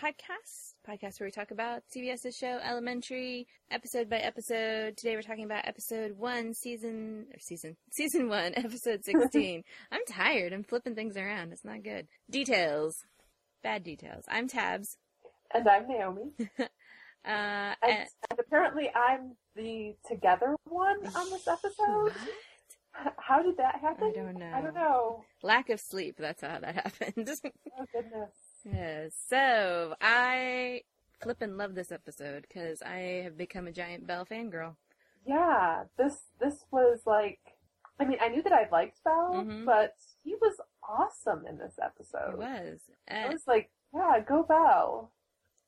Podcast, 0.00 0.74
podcast 0.88 1.20
where 1.20 1.26
we 1.26 1.30
talk 1.30 1.50
about 1.50 1.82
CBS's 1.94 2.36
show 2.36 2.58
Elementary, 2.64 3.46
episode 3.70 4.08
by 4.08 4.16
episode. 4.16 4.96
Today 4.96 5.14
we're 5.14 5.22
talking 5.22 5.44
about 5.44 5.66
episode 5.68 6.12
one, 6.18 6.54
season 6.54 7.26
or 7.32 7.38
season 7.38 7.76
season 7.92 8.28
one, 8.28 8.52
episode 8.56 9.04
sixteen. 9.04 9.62
I'm 9.92 10.00
tired. 10.08 10.52
I'm 10.52 10.64
flipping 10.64 10.94
things 10.94 11.16
around. 11.16 11.52
It's 11.52 11.64
not 11.64 11.82
good. 11.84 12.08
Details, 12.30 12.96
bad 13.62 13.84
details. 13.84 14.24
I'm 14.28 14.48
Tabz. 14.48 14.96
And 15.54 15.68
I'm 15.68 15.86
Naomi. 15.88 16.32
Uh, 17.24 17.28
And, 17.28 17.76
and- 17.84 18.08
and 18.32 18.40
apparently 18.40 18.90
I'm 18.96 19.36
the 19.54 19.94
together 20.08 20.56
one 20.64 21.06
on 21.14 21.30
this 21.30 21.46
episode. 21.46 22.12
How 23.16 23.40
did 23.44 23.58
that 23.58 23.76
happen? 23.80 24.08
I 24.12 24.18
don't 24.18 24.38
know. 24.38 24.52
I 24.52 24.60
don't 24.60 24.74
know. 24.74 25.24
lack 25.40 25.70
of 25.70 25.78
sleep. 25.78 26.16
That's 26.18 26.40
how 26.42 26.58
that 26.58 26.74
happened. 26.74 27.30
Oh 27.78 27.84
goodness. 27.94 28.30
Yes. 28.64 29.14
So 29.28 29.94
I 30.00 30.82
flippin' 31.22 31.56
love 31.56 31.74
this 31.74 31.92
episode 31.92 32.46
because 32.48 32.82
I 32.82 33.22
have 33.24 33.36
become 33.36 33.66
a 33.66 33.72
giant 33.72 34.06
Bell 34.06 34.26
fangirl. 34.26 34.76
Yeah, 35.26 35.84
this 35.96 36.18
this 36.40 36.64
was 36.70 37.00
like 37.06 37.38
I 38.00 38.04
mean, 38.04 38.18
I 38.20 38.28
knew 38.28 38.42
that 38.42 38.52
I 38.52 38.68
liked 38.70 39.02
Bell, 39.04 39.44
Mhm. 39.46 39.64
but 39.64 39.94
he 40.24 40.34
was 40.40 40.60
awesome 40.82 41.46
in 41.46 41.58
this 41.58 41.78
episode. 41.80 42.36
was. 42.36 42.80
I 43.08 43.28
was 43.28 43.46
like, 43.46 43.70
yeah, 43.94 44.18
go 44.20 44.42
Bell. 44.42 45.12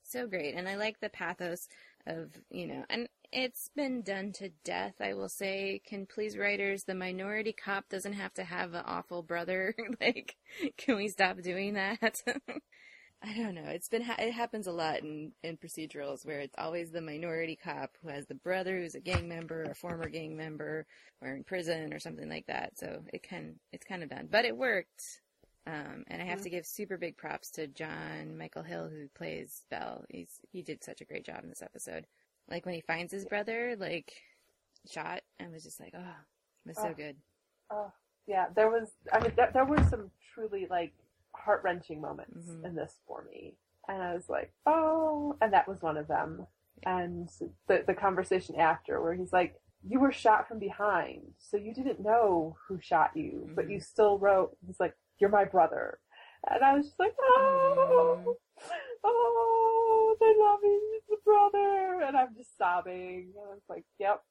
so 0.02 0.26
great. 0.26 0.54
And 0.54 0.68
I 0.68 0.74
like 0.76 1.00
the 1.00 1.08
pathos 1.08 1.66
of, 2.06 2.30
you 2.50 2.66
know, 2.66 2.84
and 2.90 3.08
it's 3.32 3.70
been 3.74 4.02
done 4.02 4.32
to 4.32 4.50
death, 4.64 5.00
I 5.00 5.14
will 5.14 5.28
say. 5.30 5.80
Can 5.86 6.06
please 6.06 6.36
writers, 6.36 6.84
the 6.84 6.94
minority 6.94 7.52
cop 7.52 7.88
doesn't 7.88 8.12
have 8.14 8.34
to 8.34 8.44
have 8.44 8.74
an 8.74 8.84
awful 8.86 9.22
brother. 9.22 9.74
like, 10.00 10.36
can 10.76 10.96
we 10.96 11.08
stop 11.08 11.40
doing 11.40 11.74
that? 11.74 12.20
I 13.26 13.32
don't 13.38 13.54
know. 13.54 13.64
It's 13.68 13.88
been 13.88 14.02
ha- 14.02 14.16
it 14.18 14.32
happens 14.32 14.66
a 14.66 14.72
lot 14.72 15.00
in 15.00 15.32
in 15.42 15.56
procedurals 15.56 16.26
where 16.26 16.40
it's 16.40 16.54
always 16.58 16.90
the 16.90 17.00
minority 17.00 17.56
cop 17.56 17.96
who 18.02 18.08
has 18.08 18.26
the 18.26 18.34
brother 18.34 18.78
who's 18.80 18.94
a 18.94 19.00
gang 19.00 19.28
member, 19.28 19.62
a 19.62 19.74
former 19.74 20.08
gang 20.08 20.36
member, 20.36 20.86
or 21.22 21.28
in 21.34 21.42
prison 21.44 21.94
or 21.94 21.98
something 21.98 22.28
like 22.28 22.46
that. 22.46 22.78
So 22.78 23.02
it 23.12 23.22
can 23.22 23.54
it's 23.72 23.86
kind 23.86 24.02
of 24.02 24.10
done, 24.10 24.28
but 24.30 24.44
it 24.44 24.56
worked. 24.56 25.22
Um, 25.66 26.04
and 26.08 26.20
I 26.20 26.26
have 26.26 26.42
to 26.42 26.50
give 26.50 26.66
super 26.66 26.98
big 26.98 27.16
props 27.16 27.50
to 27.52 27.66
Jon 27.66 28.36
Michael 28.36 28.62
Hill 28.62 28.90
who 28.90 29.08
plays 29.14 29.62
Bell. 29.70 30.04
He's 30.10 30.40
he 30.52 30.60
did 30.60 30.84
such 30.84 31.00
a 31.00 31.06
great 31.06 31.24
job 31.24 31.40
in 31.42 31.48
this 31.48 31.62
episode. 31.62 32.06
Like 32.50 32.66
when 32.66 32.74
he 32.74 32.82
finds 32.82 33.10
his 33.12 33.24
brother, 33.24 33.74
like 33.78 34.12
shot, 34.90 35.22
and 35.38 35.50
was 35.50 35.62
just 35.64 35.80
like, 35.80 35.94
oh, 35.96 36.00
it 36.66 36.68
was 36.68 36.76
so 36.76 36.88
Oh. 36.90 36.94
good. 36.94 37.16
Oh, 37.70 37.92
yeah, 38.26 38.48
there 38.54 38.68
was. 38.68 38.90
I 39.10 39.20
mean, 39.20 39.32
there, 39.34 39.50
there 39.54 39.64
were 39.64 39.82
some 39.88 40.10
truly 40.34 40.66
like 40.68 40.92
heart 41.34 41.62
wrenching 41.64 42.00
moments 42.00 42.48
Mhm. 42.48 42.64
in 42.64 42.74
this 42.74 43.00
for 43.06 43.24
me, 43.24 43.56
and 43.88 44.02
I 44.02 44.14
was 44.14 44.28
like, 44.28 44.52
oh, 44.66 45.36
and 45.40 45.52
that 45.52 45.68
was 45.68 45.82
one 45.82 45.96
of 45.96 46.06
them. 46.08 46.46
And 46.84 47.28
the 47.66 47.82
the 47.86 47.94
conversation 47.94 48.56
after, 48.56 49.00
where 49.02 49.14
he's 49.14 49.32
like, 49.32 49.60
"You 49.82 50.00
were 50.00 50.12
shot 50.12 50.48
from 50.48 50.58
behind, 50.58 51.34
so 51.38 51.56
you 51.56 51.72
didn't 51.72 52.00
know 52.00 52.56
who 52.66 52.78
shot 52.80 53.16
you, 53.16 53.48
but 53.54 53.66
Mhm. 53.66 53.70
you 53.72 53.80
still 53.80 54.18
wrote." 54.18 54.56
He's 54.66 54.80
like, 54.80 54.96
"You're 55.18 55.30
my 55.30 55.44
brother," 55.44 56.00
and 56.50 56.62
I 56.64 56.74
was 56.74 56.86
just 56.86 56.98
like, 56.98 57.14
"Oh, 57.18 58.36
oh, 59.04 60.16
they 60.20 60.34
love 60.36 60.60
me, 60.62 60.80
he's 60.92 61.06
the 61.08 61.16
brother," 61.24 62.00
and 62.06 62.16
I'm 62.16 62.34
just 62.34 62.56
sobbing. 62.56 63.32
And 63.36 63.44
I 63.50 63.54
was 63.54 63.68
like, 63.68 63.84
"Yep." 63.98 64.22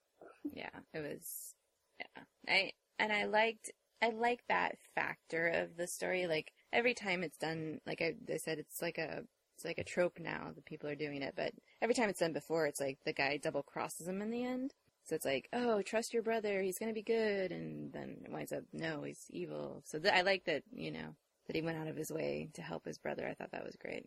yeah 0.51 0.69
it 0.93 0.99
was 0.99 1.55
yeah 1.99 2.23
i 2.49 2.71
and 2.99 3.11
i 3.13 3.23
liked 3.25 3.71
i 4.01 4.09
like 4.09 4.43
that 4.47 4.77
factor 4.93 5.47
of 5.47 5.75
the 5.77 5.87
story 5.87 6.27
like 6.27 6.51
every 6.73 6.93
time 6.93 7.23
it's 7.23 7.37
done 7.37 7.79
like 7.85 8.01
I, 8.01 8.15
I 8.31 8.37
said 8.37 8.59
it's 8.59 8.81
like 8.81 8.97
a 8.97 9.23
it's 9.55 9.65
like 9.65 9.77
a 9.77 9.83
trope 9.83 10.19
now 10.19 10.51
that 10.55 10.65
people 10.65 10.89
are 10.89 10.95
doing 10.95 11.21
it 11.21 11.33
but 11.35 11.53
every 11.81 11.93
time 11.95 12.09
it's 12.09 12.19
done 12.19 12.33
before 12.33 12.65
it's 12.65 12.79
like 12.81 12.97
the 13.05 13.13
guy 13.13 13.37
double 13.37 13.63
crosses 13.63 14.07
him 14.07 14.21
in 14.21 14.31
the 14.31 14.43
end 14.43 14.73
so 15.05 15.15
it's 15.15 15.25
like 15.25 15.47
oh 15.53 15.81
trust 15.81 16.13
your 16.13 16.23
brother 16.23 16.61
he's 16.61 16.79
gonna 16.79 16.93
be 16.93 17.03
good 17.03 17.51
and 17.51 17.93
then 17.93 18.17
it 18.25 18.31
winds 18.31 18.51
up 18.51 18.63
no 18.73 19.03
he's 19.03 19.25
evil 19.29 19.81
so 19.85 19.99
th- 19.99 20.13
i 20.13 20.21
like 20.21 20.43
that 20.45 20.63
you 20.73 20.91
know 20.91 21.15
that 21.47 21.55
he 21.55 21.61
went 21.61 21.77
out 21.77 21.87
of 21.87 21.95
his 21.95 22.11
way 22.11 22.49
to 22.53 22.61
help 22.61 22.85
his 22.85 22.97
brother 22.97 23.27
i 23.27 23.33
thought 23.33 23.51
that 23.51 23.65
was 23.65 23.75
great 23.75 24.05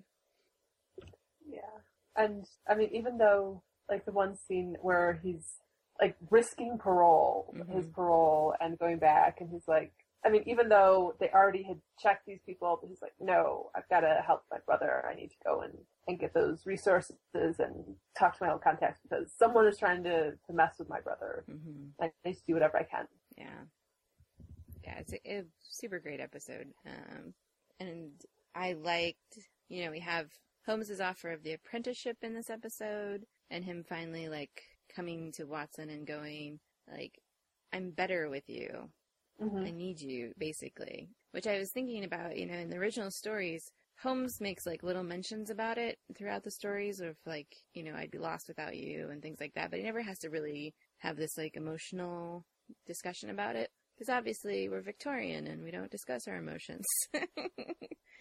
Yeah. 1.49 1.61
And 2.17 2.47
I 2.69 2.75
mean, 2.75 2.91
even 2.93 3.19
though 3.19 3.63
like 3.89 4.05
the 4.05 4.13
one 4.13 4.37
scene 4.37 4.77
where 4.83 5.21
he's 5.23 5.61
like 6.01 6.17
risking 6.31 6.79
parole, 6.79 7.55
Mhm. 7.57 7.69
his 7.77 7.87
parole 7.87 8.55
and 8.61 8.79
going 8.79 8.99
back 8.99 9.41
and 9.41 9.51
he's 9.51 9.69
like 9.69 9.93
I 10.25 10.29
mean, 10.31 10.43
even 10.47 10.69
though 10.69 11.15
they 11.21 11.31
already 11.31 11.63
had 11.63 11.81
checked 12.01 12.27
these 12.27 12.41
people, 12.45 12.81
he's 12.89 13.03
like, 13.03 13.13
No, 13.21 13.71
I've 13.75 13.89
gotta 13.89 14.23
help 14.27 14.43
my 14.51 14.59
brother. 14.67 15.05
I 15.11 15.15
need 15.15 15.31
to 15.31 15.37
go 15.45 15.61
and, 15.61 15.73
and 16.09 16.19
get 16.19 16.35
those 16.35 16.67
resources 16.67 17.17
and 17.35 17.97
talk 18.19 18.37
to 18.39 18.45
my 18.45 18.53
old 18.53 18.63
contacts 18.63 19.01
because 19.03 19.33
someone 19.37 19.67
is 19.67 19.79
trying 19.79 20.03
to, 20.05 20.33
to 20.33 20.53
mess 20.53 20.75
with 20.79 20.89
my 20.89 21.01
brother. 21.01 21.45
hmm 21.47 21.89
I 22.01 22.11
need 22.25 22.35
to 22.35 22.43
do 22.47 22.55
whatever 22.55 22.79
I 22.79 22.85
can. 22.85 23.07
Yeah. 23.37 23.65
Yeah, 24.85 24.99
it's 24.99 25.13
a, 25.13 25.39
a 25.39 25.45
super 25.63 25.99
great 25.99 26.21
episode. 26.21 26.69
Um, 26.87 27.35
and 27.81 28.11
I 28.55 28.73
liked, 28.75 29.39
you 29.69 29.85
know, 29.85 29.91
we 29.91 30.01
have 30.01 30.27
Holmes's 30.65 31.01
offer 31.01 31.31
of 31.33 31.43
the 31.43 31.53
apprenticeship 31.53 32.19
in 32.23 32.35
this 32.35 32.51
episode 32.51 33.25
and 33.51 33.65
him 33.65 33.85
finally 33.89 34.29
like 34.29 34.63
coming 34.95 35.33
to 35.33 35.45
Watson 35.45 35.91
and 35.91 36.07
going 36.07 36.61
like, 36.91 37.21
I'm 37.73 37.91
better 37.91 38.29
with 38.29 38.49
you. 38.49 38.91
Hmm 39.39 39.67
I 39.67 39.71
need 39.71 40.01
you, 40.01 40.33
basically. 40.39 41.09
Which 41.33 41.47
I 41.47 41.59
was 41.59 41.71
thinking 41.73 42.05
about, 42.05 42.37
you 42.37 42.47
know, 42.47 42.55
in 42.55 42.71
the 42.71 42.77
original 42.77 43.11
stories, 43.11 43.71
Holmes 44.03 44.41
makes 44.41 44.67
like 44.67 44.83
little 44.83 45.03
mentions 45.03 45.51
about 45.51 45.79
it 45.79 45.99
throughout 46.17 46.45
the 46.45 46.51
stories 46.51 47.01
of 47.01 47.17
like, 47.27 47.49
you 47.75 47.83
know, 47.83 47.95
I'd 47.95 48.11
be 48.11 48.19
lost 48.19 48.49
without 48.49 48.77
you 48.77 49.09
and 49.11 49.23
things 49.23 49.39
like 49.41 49.55
that, 49.55 49.71
but 49.71 49.79
he 49.79 49.85
never 49.85 50.03
has 50.03 50.19
to 50.21 50.31
really 50.31 50.75
have 50.99 51.17
this 51.17 51.37
like 51.37 51.57
emotional 51.57 52.45
discussion 52.87 53.31
about 53.31 53.57
it. 53.57 53.71
Because 53.97 54.11
obviously 54.15 54.69
we're 54.69 54.83
Victorian 54.83 55.47
and 55.47 55.63
we 55.65 55.71
don't 55.71 55.91
discuss 55.91 56.29
our 56.29 56.37
emotions. 56.37 56.85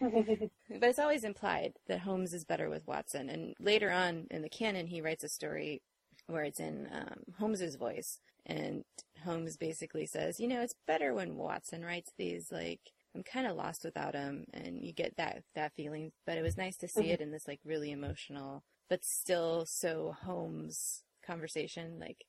but 0.00 0.88
it's 0.88 0.98
always 0.98 1.24
implied 1.24 1.72
that 1.88 2.00
Holmes 2.00 2.32
is 2.32 2.44
better 2.44 2.68
with 2.68 2.86
Watson. 2.86 3.28
And 3.28 3.54
later 3.60 3.90
on 3.90 4.26
in 4.30 4.42
the 4.42 4.48
canon, 4.48 4.86
he 4.86 5.00
writes 5.00 5.24
a 5.24 5.28
story 5.28 5.82
where 6.26 6.44
it's 6.44 6.60
in 6.60 6.88
um, 6.92 7.34
Holmes's 7.38 7.76
voice. 7.76 8.18
And 8.46 8.84
Holmes 9.26 9.56
basically 9.56 10.06
says, 10.06 10.40
you 10.40 10.48
know, 10.48 10.62
it's 10.62 10.74
better 10.86 11.12
when 11.12 11.36
Watson 11.36 11.84
writes 11.84 12.12
these, 12.16 12.50
like, 12.50 12.80
I'm 13.14 13.22
kind 13.22 13.46
of 13.46 13.56
lost 13.56 13.84
without 13.84 14.14
him, 14.14 14.44
and 14.54 14.78
you 14.82 14.92
get 14.92 15.16
that 15.16 15.42
that 15.54 15.72
feeling. 15.74 16.12
But 16.26 16.38
it 16.38 16.42
was 16.42 16.56
nice 16.56 16.76
to 16.78 16.88
see 16.88 17.10
it 17.10 17.20
in 17.20 17.30
this 17.32 17.48
like 17.48 17.60
really 17.64 17.90
emotional, 17.90 18.62
but 18.90 19.04
still 19.04 19.64
so 19.66 20.14
Holmes 20.24 21.02
conversation. 21.26 21.98
Like, 21.98 22.24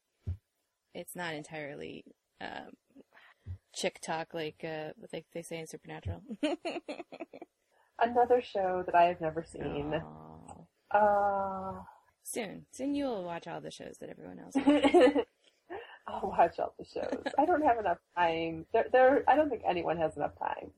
it's 0.93 1.15
not 1.15 1.33
entirely 1.33 2.05
um, 2.39 2.71
chick 3.73 3.99
talk 4.01 4.33
like 4.33 4.63
uh, 4.63 4.91
what 4.97 5.11
they 5.11 5.25
they 5.33 5.41
say 5.41 5.59
in 5.59 5.67
Supernatural. 5.67 6.21
Another 7.99 8.41
show 8.41 8.83
that 8.85 8.95
I 8.95 9.03
have 9.05 9.19
never 9.21 9.43
seen. 9.43 10.01
Uh, 10.91 11.71
Soon, 12.23 12.65
soon 12.71 12.93
you'll 12.93 13.23
watch 13.23 13.47
all 13.47 13.61
the 13.61 13.71
shows 13.71 13.97
that 13.99 14.09
everyone 14.09 14.39
else. 14.39 14.53
I'll 16.07 16.29
watch 16.37 16.59
all 16.59 16.73
the 16.79 16.85
shows. 16.85 17.33
I 17.37 17.45
don't 17.45 17.63
have 17.63 17.79
enough 17.79 17.99
time. 18.17 18.65
There, 18.73 18.85
there. 18.91 19.23
I 19.27 19.35
don't 19.35 19.49
think 19.49 19.63
anyone 19.67 19.97
has 19.97 20.15
enough 20.15 20.37
time. 20.39 20.71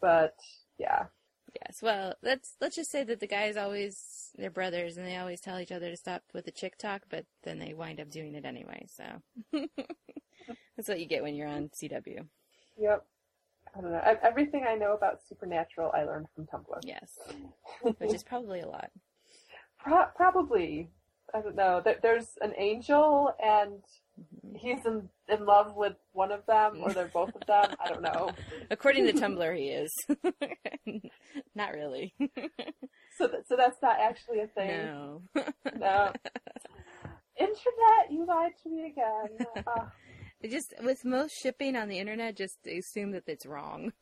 But 0.00 0.36
yeah, 0.78 1.06
Yes. 1.64 1.80
Well, 1.82 2.14
let's 2.22 2.56
let's 2.60 2.76
just 2.76 2.90
say 2.90 3.04
that 3.04 3.20
the 3.20 3.26
guys 3.26 3.56
always 3.56 4.30
they're 4.36 4.50
brothers 4.50 4.96
and 4.96 5.06
they 5.06 5.16
always 5.16 5.40
tell 5.40 5.58
each 5.58 5.72
other 5.72 5.90
to 5.90 5.96
stop 5.96 6.22
with 6.34 6.44
the 6.44 6.50
chick 6.50 6.76
talk, 6.76 7.02
but 7.08 7.24
then 7.44 7.58
they 7.58 7.72
wind 7.72 8.00
up 8.00 8.10
doing 8.10 8.34
it 8.34 8.44
anyway. 8.44 8.86
So 8.88 9.04
that's 10.76 10.88
what 10.88 11.00
you 11.00 11.06
get 11.06 11.22
when 11.22 11.34
you're 11.34 11.48
on 11.48 11.68
CW. 11.68 12.26
yep. 12.78 13.04
I 13.76 13.80
don't 13.80 13.92
know. 13.92 14.18
Everything 14.22 14.64
I 14.66 14.74
know 14.74 14.94
about 14.94 15.20
Supernatural, 15.28 15.90
I 15.94 16.04
learned 16.04 16.28
from 16.34 16.46
Tumblr. 16.46 16.80
Yes, 16.82 17.18
which 17.82 18.14
is 18.14 18.22
probably 18.22 18.60
a 18.60 18.68
lot. 18.68 18.90
Pro- 19.78 20.06
probably, 20.14 20.88
I 21.34 21.40
don't 21.42 21.56
know. 21.56 21.82
There's 22.02 22.38
an 22.40 22.52
angel, 22.56 23.34
and. 23.42 23.82
He's 24.54 24.84
in 24.84 25.08
in 25.28 25.44
love 25.44 25.74
with 25.74 25.94
one 26.12 26.32
of 26.32 26.44
them, 26.46 26.80
or 26.82 26.92
they're 26.92 27.08
both 27.08 27.34
of 27.34 27.46
them. 27.46 27.76
I 27.84 27.88
don't 27.88 28.02
know. 28.02 28.30
According 28.70 29.06
to 29.06 29.12
Tumblr, 29.12 29.56
he 29.56 29.68
is. 29.68 29.90
Not 31.54 31.72
really. 31.72 32.14
So, 33.18 33.26
th- 33.28 33.44
so 33.48 33.56
that's 33.56 33.80
not 33.82 33.98
actually 33.98 34.40
a 34.40 34.46
thing. 34.46 34.68
No. 34.68 35.22
No. 35.78 36.12
Internet, 37.38 38.10
you 38.10 38.24
lied 38.26 38.52
to 38.62 38.70
me 38.70 38.86
again. 38.86 39.46
Uh, 39.66 39.84
just 40.48 40.72
with 40.82 41.04
most 41.04 41.34
shipping 41.42 41.76
on 41.76 41.88
the 41.88 41.98
internet, 41.98 42.36
just 42.36 42.58
assume 42.66 43.10
that 43.12 43.24
it's 43.26 43.44
wrong. 43.44 43.92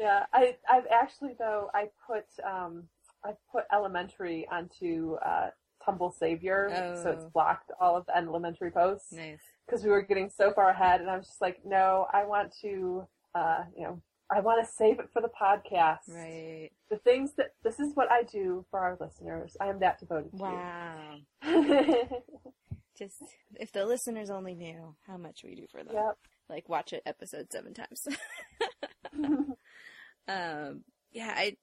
yeah, 0.00 0.26
I 0.32 0.56
I've 0.68 0.86
actually 0.90 1.34
though 1.38 1.70
I 1.74 1.88
put 2.06 2.24
um 2.44 2.84
I 3.24 3.32
put 3.52 3.64
elementary 3.72 4.48
onto 4.50 5.14
uh 5.24 5.50
Tumblr 5.86 6.14
Savior, 6.14 6.68
so 7.02 7.10
it's 7.10 7.24
Oh. 7.24 7.30
blocked 7.32 7.70
all 7.80 7.96
of 7.96 8.06
the 8.06 8.16
elementary 8.16 8.70
posts 8.70 9.12
nice. 9.12 9.40
because 9.66 9.82
we 9.84 9.90
were 9.90 10.02
getting 10.02 10.30
so 10.30 10.52
far 10.52 10.70
ahead, 10.70 11.00
and 11.00 11.10
I 11.10 11.16
was 11.16 11.26
just 11.26 11.40
like, 11.40 11.64
no, 11.64 12.06
I 12.12 12.24
want 12.24 12.54
to, 12.62 13.06
uh, 13.34 13.64
you 13.76 13.82
know, 13.84 14.00
I 14.30 14.40
want 14.40 14.64
to 14.66 14.72
save 14.72 14.98
it 14.98 15.10
for 15.12 15.20
the 15.20 15.28
podcast. 15.28 16.08
Right. 16.08 16.70
The 16.88 16.96
things 16.96 17.34
that 17.36 17.52
this 17.62 17.78
is 17.78 17.94
what 17.94 18.10
I 18.10 18.22
do 18.22 18.64
for 18.70 18.80
our 18.80 18.96
listeners. 18.98 19.56
I 19.60 19.68
am 19.68 19.78
that 19.80 19.98
devoted 20.00 20.30
to 20.32 20.36
Wow. 20.42 21.18
Just 22.96 23.22
if 23.56 23.72
the 23.72 23.84
listeners 23.84 24.30
only 24.30 24.54
knew 24.54 24.94
how 25.06 25.16
much 25.16 25.42
we 25.44 25.54
do 25.54 25.66
for 25.70 25.82
them. 25.82 25.94
yep. 25.94 26.16
Like 26.48 26.68
watch 26.68 26.92
it 26.92 27.02
episode 27.06 27.50
seven 27.50 27.74
times. 27.74 28.06
um 30.28 30.84
yeah, 31.12 31.32
I 31.36 31.56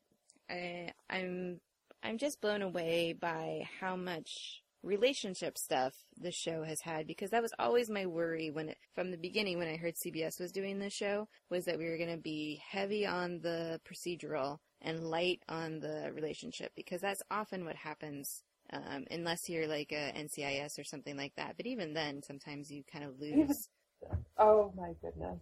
I 0.50 0.92
I'm 1.10 1.60
I'm 2.04 2.18
just 2.18 2.42
blown 2.42 2.62
away 2.62 3.14
by 3.14 3.68
how 3.80 3.96
much 3.96 4.64
relationship 4.82 5.58
stuff 5.58 5.94
the 6.18 6.32
show 6.32 6.64
has 6.64 6.80
had 6.82 7.06
because 7.06 7.32
that 7.32 7.42
was 7.42 7.54
always 7.60 7.90
my 7.90 8.06
worry 8.06 8.50
when 8.50 8.70
it 8.70 8.78
from 8.96 9.12
the 9.12 9.18
beginning 9.18 9.58
when 9.58 9.68
I 9.68 9.76
heard 9.76 9.96
CBS 9.96 10.40
was 10.40 10.54
doing 10.54 10.80
this 10.80 10.94
show 10.94 11.28
was 11.50 11.66
that 11.66 11.78
we 11.78 11.90
were 11.90 11.98
going 11.98 12.16
to 12.16 12.22
be 12.22 12.62
heavy 12.66 13.06
on 13.06 13.42
the 13.42 13.82
procedural 13.86 14.60
and 14.82 15.04
light 15.04 15.42
on 15.50 15.82
the 15.82 16.12
relationship 16.14 16.72
because 16.76 17.02
that's 17.02 17.22
often 17.30 17.66
what 17.66 17.76
happens 17.76 18.44
um, 18.72 19.06
unless 19.12 19.50
you're 19.50 19.68
like 19.68 19.92
a 19.92 20.14
NCIS 20.18 20.80
or 20.80 20.84
something 20.84 21.18
like 21.18 21.34
that. 21.36 21.56
But 21.58 21.66
even 21.66 21.94
then, 21.94 22.22
sometimes 22.24 22.72
you 22.72 22.84
kind 22.92 23.04
of 23.04 23.12
lose. 23.20 23.68
Oh 24.38 24.72
my 24.78 24.94
goodness. 25.02 25.40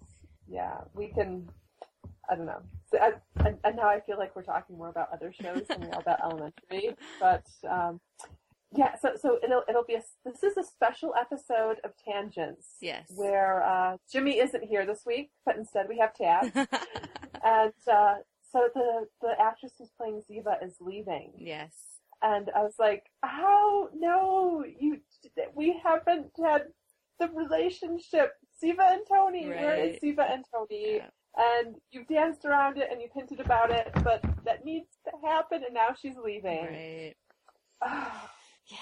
Yeah, 0.47 0.77
we 0.93 1.07
can. 1.09 1.49
I 2.29 2.35
don't 2.35 2.45
know. 2.45 2.61
So 2.89 2.97
I, 2.99 3.11
and, 3.45 3.57
and 3.63 3.75
now 3.75 3.87
I 3.87 3.99
feel 3.99 4.17
like 4.17 4.35
we're 4.35 4.43
talking 4.43 4.77
more 4.77 4.89
about 4.89 5.09
other 5.13 5.31
shows 5.33 5.63
than 5.67 5.83
about 5.93 6.19
Elementary. 6.23 6.95
But 7.19 7.45
um, 7.69 7.99
yeah, 8.75 8.95
so 8.97 9.13
so 9.19 9.39
it'll 9.43 9.63
it'll 9.69 9.83
be 9.85 9.95
a 9.95 10.03
this 10.25 10.43
is 10.43 10.57
a 10.57 10.63
special 10.63 11.13
episode 11.19 11.77
of 11.83 11.91
Tangents 11.97 12.75
Yes. 12.81 13.05
where 13.15 13.63
uh, 13.63 13.97
Jimmy 14.11 14.39
isn't 14.39 14.63
here 14.63 14.85
this 14.85 15.03
week, 15.05 15.31
but 15.45 15.57
instead 15.57 15.87
we 15.89 15.97
have 15.99 16.13
Tab, 16.13 16.51
and 17.43 17.73
uh, 17.91 18.15
so 18.51 18.69
the 18.73 19.07
the 19.21 19.33
actress 19.39 19.73
who's 19.77 19.91
playing 19.97 20.21
Ziva 20.29 20.63
is 20.63 20.75
leaving, 20.79 21.31
yes. 21.37 21.73
and 22.21 22.49
I 22.55 22.61
was 22.63 22.75
like, 22.77 23.03
how 23.23 23.89
no 23.93 24.63
you 24.65 24.99
we 25.55 25.79
haven't 25.83 26.31
had 26.41 26.63
the 27.19 27.29
relationship. 27.29 28.33
Ziva 28.63 28.91
and 28.91 29.01
Tony, 29.07 29.47
where 29.47 29.75
is 29.75 29.91
Right. 29.91 30.01
Ziva 30.01 30.33
and 30.33 30.43
Tony? 30.53 30.95
Yeah. 30.97 31.09
And 31.37 31.75
you've 31.91 32.07
danced 32.07 32.45
around 32.45 32.77
it 32.77 32.87
and 32.91 32.99
you've 33.01 33.11
hinted 33.13 33.39
about 33.39 33.69
it, 33.71 33.91
but 34.03 34.23
that 34.43 34.65
needs 34.65 34.87
to 35.05 35.11
happen, 35.27 35.61
and 35.63 35.73
now 35.73 35.89
she's 35.99 36.15
leaving. 36.17 36.65
Right. 36.65 37.13
Ah, 37.83 38.31
Yeah. 38.69 38.77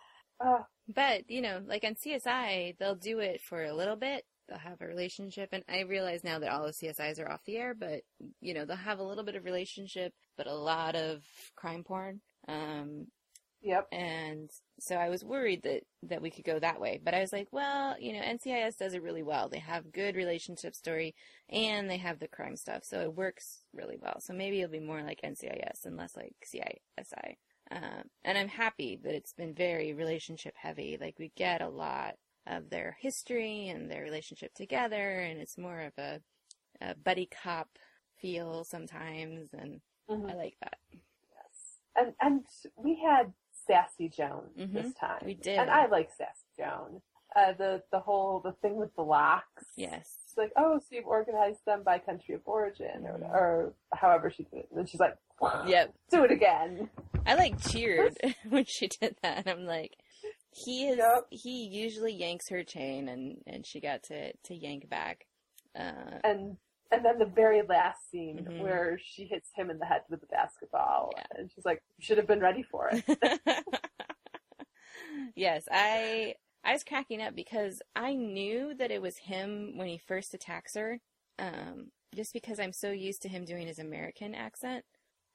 ah, 0.42 0.66
But, 0.94 1.28
you 1.28 1.42
know, 1.42 1.60
like 1.66 1.84
on 1.84 1.94
CSI, 1.94 2.76
they'll 2.78 2.94
do 2.94 3.18
it 3.18 3.40
for 3.42 3.64
a 3.64 3.74
little 3.74 3.96
bit. 3.96 4.24
They'll 4.48 4.58
have 4.58 4.80
a 4.80 4.86
relationship. 4.86 5.50
And 5.52 5.64
I 5.68 5.80
realize 5.80 6.24
now 6.24 6.38
that 6.38 6.50
all 6.50 6.64
the 6.64 6.72
CSIs 6.72 7.18
are 7.20 7.30
off 7.30 7.44
the 7.44 7.56
air, 7.56 7.74
but, 7.74 8.02
you 8.40 8.54
know, 8.54 8.64
they'll 8.64 8.76
have 8.76 8.98
a 9.00 9.04
little 9.04 9.24
bit 9.24 9.34
of 9.34 9.44
relationship, 9.44 10.14
but 10.36 10.46
a 10.46 10.54
lot 10.54 10.94
of 10.94 11.22
crime 11.56 11.84
porn. 11.84 12.20
Um, 12.46 13.08
yep. 13.62 13.88
and 13.90 14.50
so 14.80 14.96
I 14.96 15.08
was 15.08 15.24
worried 15.24 15.62
that, 15.64 15.82
that 16.02 16.22
we 16.22 16.30
could 16.30 16.44
go 16.44 16.58
that 16.58 16.80
way. 16.80 17.00
But 17.02 17.14
I 17.14 17.20
was 17.20 17.32
like, 17.32 17.48
well, 17.52 17.96
you 17.98 18.12
know, 18.12 18.20
NCIS 18.20 18.76
does 18.76 18.94
it 18.94 19.02
really 19.02 19.22
well. 19.22 19.48
They 19.48 19.58
have 19.60 19.92
good 19.92 20.16
relationship 20.16 20.74
story 20.74 21.14
and 21.48 21.88
they 21.90 21.96
have 21.96 22.18
the 22.18 22.28
crime 22.28 22.56
stuff. 22.56 22.84
So 22.84 23.00
it 23.00 23.14
works 23.14 23.62
really 23.72 23.96
well. 24.00 24.20
So 24.20 24.32
maybe 24.34 24.60
it'll 24.60 24.70
be 24.72 24.80
more 24.80 25.02
like 25.02 25.20
NCIS 25.24 25.84
and 25.84 25.96
less 25.96 26.16
like 26.16 26.34
CSI. 26.46 27.36
Um, 27.70 28.04
and 28.24 28.38
I'm 28.38 28.48
happy 28.48 28.98
that 29.02 29.14
it's 29.14 29.32
been 29.32 29.54
very 29.54 29.92
relationship 29.92 30.54
heavy. 30.56 30.96
Like 31.00 31.16
we 31.18 31.32
get 31.36 31.60
a 31.62 31.68
lot 31.68 32.14
of 32.46 32.70
their 32.70 32.96
history 33.00 33.68
and 33.68 33.90
their 33.90 34.02
relationship 34.02 34.54
together, 34.54 35.20
and 35.20 35.38
it's 35.40 35.58
more 35.58 35.80
of 35.80 35.92
a, 35.98 36.20
a 36.80 36.94
buddy 36.94 37.26
cop 37.42 37.68
feel 38.20 38.64
sometimes, 38.64 39.50
and 39.52 39.80
Mhm. 40.10 40.30
I 40.30 40.34
like 40.34 40.56
that. 40.60 40.78
Yes. 40.92 41.78
And 41.96 42.14
and 42.20 42.46
we 42.76 42.96
had 43.04 43.32
Sassy 43.68 44.08
Joan 44.08 44.50
Mhm. 44.58 44.72
this 44.72 44.94
time. 44.94 45.22
We 45.24 45.34
did. 45.34 45.58
And 45.58 45.70
I 45.70 45.86
like 45.86 46.10
Sassy 46.16 46.46
Joan. 46.56 47.02
Uh, 47.36 47.52
the 47.52 47.82
the 47.92 48.00
whole 48.00 48.40
the 48.40 48.52
thing 48.52 48.76
with 48.76 48.94
the 48.96 49.02
locks. 49.02 49.64
Yes. 49.76 50.16
It's 50.24 50.36
like, 50.36 50.50
oh, 50.56 50.78
so 50.78 50.86
you've 50.90 51.06
organized 51.06 51.64
them 51.66 51.82
by 51.82 51.98
country 51.98 52.34
of 52.34 52.40
origin, 52.46 53.06
or, 53.06 53.18
Mhm. 53.18 53.30
or 53.30 53.74
however 53.92 54.30
she 54.30 54.44
did 54.44 54.60
it. 54.60 54.68
And 54.74 54.88
she's 54.88 55.00
like, 55.00 55.16
Yep. 55.66 55.94
do 56.10 56.24
it 56.24 56.30
again. 56.32 56.90
I 57.26 57.34
like 57.34 57.60
cheered 57.60 58.16
when 58.48 58.64
she 58.64 58.88
did 58.88 59.16
that. 59.22 59.46
I'm 59.46 59.66
like, 59.66 59.96
he 60.50 60.88
is. 60.88 60.96
Yep. 60.96 61.26
He 61.30 61.64
usually 61.66 62.12
yanks 62.14 62.48
her 62.48 62.64
chain, 62.64 63.08
and 63.08 63.42
and 63.46 63.66
she 63.66 63.80
got 63.80 64.02
to 64.04 64.32
to 64.34 64.54
yank 64.54 64.88
back. 64.88 65.26
Uh, 65.74 66.18
And 66.24 66.56
and 66.90 67.04
then 67.04 67.18
the 67.18 67.26
very 67.26 67.62
last 67.62 68.10
scene 68.10 68.46
Mhm. 68.48 68.60
where 68.60 68.98
she 68.98 69.26
hits 69.26 69.50
him 69.54 69.70
in 69.70 69.78
the 69.78 69.86
head 69.86 70.02
with 70.08 70.20
the 70.20 70.26
basketball, 70.26 71.10
Yeah. 71.16 71.24
and 71.36 71.50
she's 71.52 71.64
like, 71.64 71.82
you 71.96 72.04
should 72.04 72.18
have 72.18 72.26
been 72.26 72.40
ready 72.40 72.62
for 72.62 72.90
it. 72.92 73.04
yes, 75.34 75.68
I 75.70 76.34
I 76.64 76.72
was 76.72 76.84
cracking 76.84 77.22
up 77.22 77.34
because 77.34 77.82
I 77.94 78.14
knew 78.14 78.74
that 78.74 78.90
it 78.90 79.00
was 79.00 79.18
him 79.18 79.76
when 79.76 79.86
he 79.86 79.98
first 79.98 80.34
attacks 80.34 80.74
her. 80.74 81.00
Um, 81.38 81.92
just 82.14 82.32
because 82.32 82.58
I'm 82.58 82.72
so 82.72 82.90
used 82.90 83.22
to 83.22 83.28
him 83.28 83.44
doing 83.44 83.66
his 83.66 83.78
American 83.78 84.34
accent, 84.34 84.84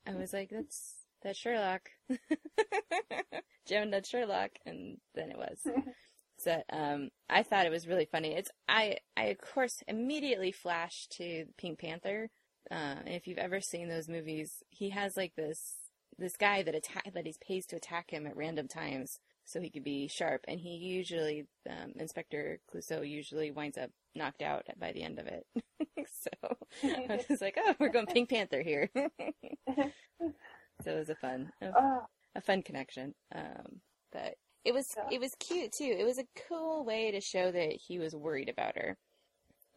I 0.06 0.16
was 0.16 0.34
like, 0.34 0.50
"That's 0.50 1.06
that's 1.22 1.40
Sherlock, 1.40 1.90
Joan, 3.66 3.90
that's 3.92 4.10
Sherlock," 4.10 4.52
and 4.66 5.00
then 5.16 5.32
it 5.32 5.38
was. 5.38 5.66
So 6.44 6.62
um, 6.72 7.10
I 7.30 7.44
thought 7.44 7.66
it 7.66 7.72
was 7.72 7.88
really 7.88 8.08
funny. 8.12 8.36
It's 8.36 8.52
I 8.68 8.98
I 9.16 9.26
of 9.26 9.38
course 9.40 9.82
immediately 9.88 10.52
flashed 10.52 11.14
to 11.18 11.46
Pink 11.58 11.80
Panther. 11.80 12.30
Uh, 12.70 12.96
and 13.06 13.10
if 13.10 13.28
you've 13.28 13.38
ever 13.38 13.62
seen 13.62 13.90
those 13.90 14.10
movies, 14.10 14.64
he 14.70 14.90
has 14.90 15.16
like 15.16 15.34
this 15.36 15.76
this 16.18 16.36
guy 16.36 16.62
that 16.64 16.76
attack 16.76 17.12
that 17.14 17.26
he 17.26 17.34
pays 17.42 17.66
to 17.68 17.76
attack 17.76 18.12
him 18.12 18.28
at 18.28 18.36
random 18.36 18.68
times 18.68 19.20
so 19.46 19.60
he 19.60 19.70
could 19.70 19.84
be 19.84 20.08
sharp. 20.08 20.46
And 20.48 20.60
he 20.60 20.76
usually 20.76 21.48
um, 21.70 21.94
Inspector 21.96 22.60
Clouseau 22.74 23.08
usually 23.08 23.52
winds 23.52 23.78
up 23.78 23.90
knocked 24.16 24.42
out 24.42 24.66
by 24.80 24.92
the 24.92 25.04
end 25.04 25.20
of 25.20 25.28
it. 25.28 25.46
so 26.08 26.56
I 26.84 27.24
was 27.30 27.42
like, 27.42 27.58
oh, 27.58 27.76
we're 27.80 27.90
going 27.90 28.06
Pink 28.08 28.30
Panther 28.30 28.62
here. 28.62 28.90
so 28.96 30.92
it 30.92 31.00
was 31.00 31.10
a 31.10 31.16
fun 31.16 31.52
a 31.62 31.72
oh, 31.76 32.02
a 32.36 32.42
fun 32.42 32.64
connection. 32.64 33.14
Um, 33.34 33.80
but 34.12 34.36
it 34.66 34.74
was 34.74 34.94
Yeah. 34.98 35.08
it 35.12 35.20
was 35.20 35.36
cute 35.40 35.72
too. 35.74 35.96
It 35.98 36.04
was 36.06 36.18
a 36.20 36.28
cool 36.48 36.84
way 36.86 37.12
to 37.12 37.20
show 37.22 37.52
that 37.52 37.74
he 37.74 38.00
was 38.00 38.16
worried 38.16 38.50
about 38.50 38.76
her, 38.78 38.98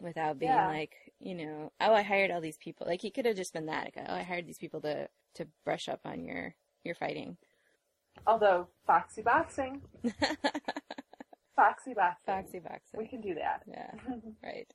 without 0.00 0.38
being 0.38 0.52
Yeah. 0.52 0.68
like, 0.68 0.94
you 1.20 1.34
know, 1.34 1.72
oh, 1.80 1.94
I 1.94 2.02
hired 2.02 2.30
all 2.30 2.40
these 2.40 2.58
people. 2.58 2.86
Like 2.86 3.00
he 3.02 3.10
could 3.10 3.24
have 3.26 3.36
just 3.36 3.52
been 3.52 3.66
that. 3.66 3.84
Like, 3.84 3.96
oh, 4.08 4.14
I 4.14 4.22
hired 4.22 4.46
these 4.46 4.58
people 4.58 4.80
to 4.82 5.08
to 5.34 5.46
brush 5.64 5.88
up 5.88 6.00
on 6.04 6.24
your 6.24 6.54
your 6.84 6.94
fighting. 6.94 7.36
although 8.26 8.68
Foxy 8.86 9.22
Boxing, 9.22 9.82
Foxy 11.56 11.94
Boxing, 11.94 12.24
Foxy 12.26 12.58
boxing. 12.58 12.98
we 13.00 13.06
can 13.08 13.20
do 13.20 13.34
that. 13.34 13.62
Yeah, 13.66 13.90
right. 14.42 14.70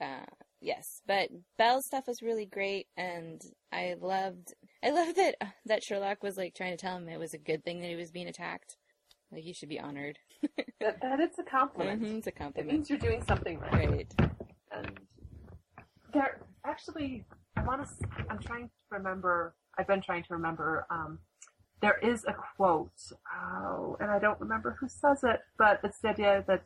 Uh, 0.00 0.24
yes, 0.60 1.02
but 1.06 1.30
Bell's 1.58 1.86
stuff 1.86 2.06
was 2.06 2.22
really 2.22 2.46
great, 2.46 2.86
and 2.96 3.40
I 3.72 3.94
loved. 4.00 4.54
I 4.82 4.90
loved 4.90 5.16
that 5.16 5.36
that 5.66 5.82
Sherlock 5.82 6.22
was 6.22 6.36
like 6.36 6.54
trying 6.54 6.72
to 6.72 6.76
tell 6.76 6.96
him 6.96 7.08
it 7.08 7.18
was 7.18 7.34
a 7.34 7.38
good 7.38 7.64
thing 7.64 7.80
that 7.80 7.88
he 7.88 7.96
was 7.96 8.10
being 8.10 8.28
attacked. 8.28 8.76
Like 9.32 9.42
he 9.42 9.52
should 9.52 9.68
be 9.68 9.80
honored. 9.80 10.18
that, 10.80 11.00
that 11.02 11.20
it's 11.20 11.38
a 11.38 11.42
compliment. 11.42 12.02
Mhm, 12.02 12.18
it's 12.18 12.26
a 12.26 12.52
It 12.54 12.66
means 12.66 12.88
you're 12.88 12.98
doing 12.98 13.22
something 13.26 13.58
right. 13.58 13.72
Right. 13.72 14.14
And 14.72 15.00
there, 16.12 16.40
actually, 16.64 17.24
I 17.56 17.64
want 17.64 17.86
to. 17.86 18.08
I'm 18.30 18.38
trying 18.38 18.66
to 18.68 18.72
remember. 18.90 19.54
I've 19.78 19.86
been 19.86 20.00
trying 20.02 20.22
to 20.24 20.34
remember. 20.34 20.86
Um, 20.90 21.18
there 21.82 21.98
is 22.02 22.24
a 22.24 22.32
quote, 22.56 22.90
oh, 23.36 23.96
and 24.00 24.10
I 24.10 24.18
don't 24.18 24.40
remember 24.40 24.76
who 24.80 24.88
says 24.88 25.22
it, 25.24 25.40
but 25.58 25.80
it's 25.84 25.98
the 26.00 26.08
idea 26.08 26.42
that 26.46 26.64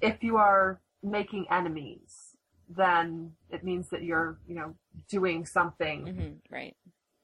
if 0.00 0.22
you 0.22 0.36
are 0.36 0.80
making 1.02 1.46
enemies, 1.50 2.36
then 2.68 3.32
it 3.50 3.64
means 3.64 3.88
that 3.90 4.02
you're, 4.02 4.38
you 4.46 4.54
know, 4.54 4.74
doing 5.08 5.46
something 5.46 6.06
hmm 6.06 6.54
Right. 6.54 6.76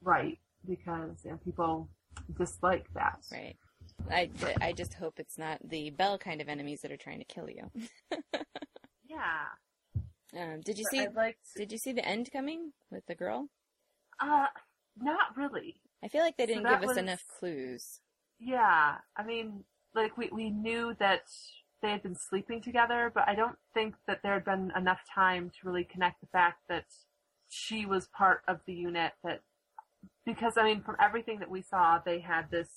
right 0.03 0.39
because 0.67 1.25
you 1.25 1.31
know, 1.33 1.37
people 1.45 1.89
dislike 2.39 2.87
that. 2.95 3.21
Right. 3.31 3.57
I, 4.11 4.31
I 4.61 4.73
just 4.73 4.95
hope 4.95 5.19
it's 5.19 5.39
not 5.39 5.59
the 5.69 5.91
Bell 5.91 6.19
kind 6.19 6.41
of 6.41 6.49
enemies 6.49 6.81
that 6.83 6.93
are 6.93 6.97
trying 6.97 7.19
to 7.19 7.25
kill 7.25 7.49
you. 7.51 7.71
Yeah. 9.09 9.45
Um, 10.39 10.61
did 10.63 10.79
you 10.79 10.85
But 10.85 10.99
see? 10.99 11.09
Liked. 11.15 11.55
Did 11.57 11.73
you 11.73 11.79
see 11.79 11.93
the 11.93 12.05
end 12.07 12.31
coming 12.33 12.73
with 12.91 13.07
the 13.07 13.15
girl? 13.15 13.49
Uh, 14.21 14.47
not 15.01 15.37
really. 15.37 15.77
I 16.05 16.09
feel 16.09 16.23
like 16.23 16.37
they 16.37 16.45
didn't 16.47 16.65
that 16.65 16.81
give 16.81 16.91
us 16.91 16.97
was- 16.97 17.05
enough 17.05 17.25
clues. 17.27 18.01
Yeah, 18.39 18.97
I 19.17 19.23
mean, 19.25 19.65
like 19.95 20.19
we 20.19 20.29
we 20.31 20.51
knew 20.51 20.95
that 20.99 21.23
they 21.81 21.91
had 21.93 22.03
been 22.03 22.17
sleeping 22.17 22.61
together, 22.61 23.11
but 23.15 23.27
I 23.27 23.35
don't 23.35 23.57
think 23.73 23.95
that 24.07 24.21
there 24.23 24.35
had 24.35 24.45
been 24.45 24.71
enough 24.77 25.01
time 25.15 25.51
to 25.51 25.69
really 25.69 25.85
connect 25.85 26.21
the 26.21 26.27
fact 26.27 26.59
that 26.69 26.85
she 27.49 27.87
was 27.87 28.09
part 28.09 28.43
of 28.49 28.59
the 28.67 28.75
unit 28.75 29.13
that 29.25 29.41
because 30.27 30.59
I 30.59 30.65
mean 30.65 30.83
from 30.83 30.97
everything 31.01 31.39
that 31.39 31.51
we 31.51 31.63
saw 31.63 31.99
they 32.05 32.19
had 32.21 32.51
this 32.51 32.69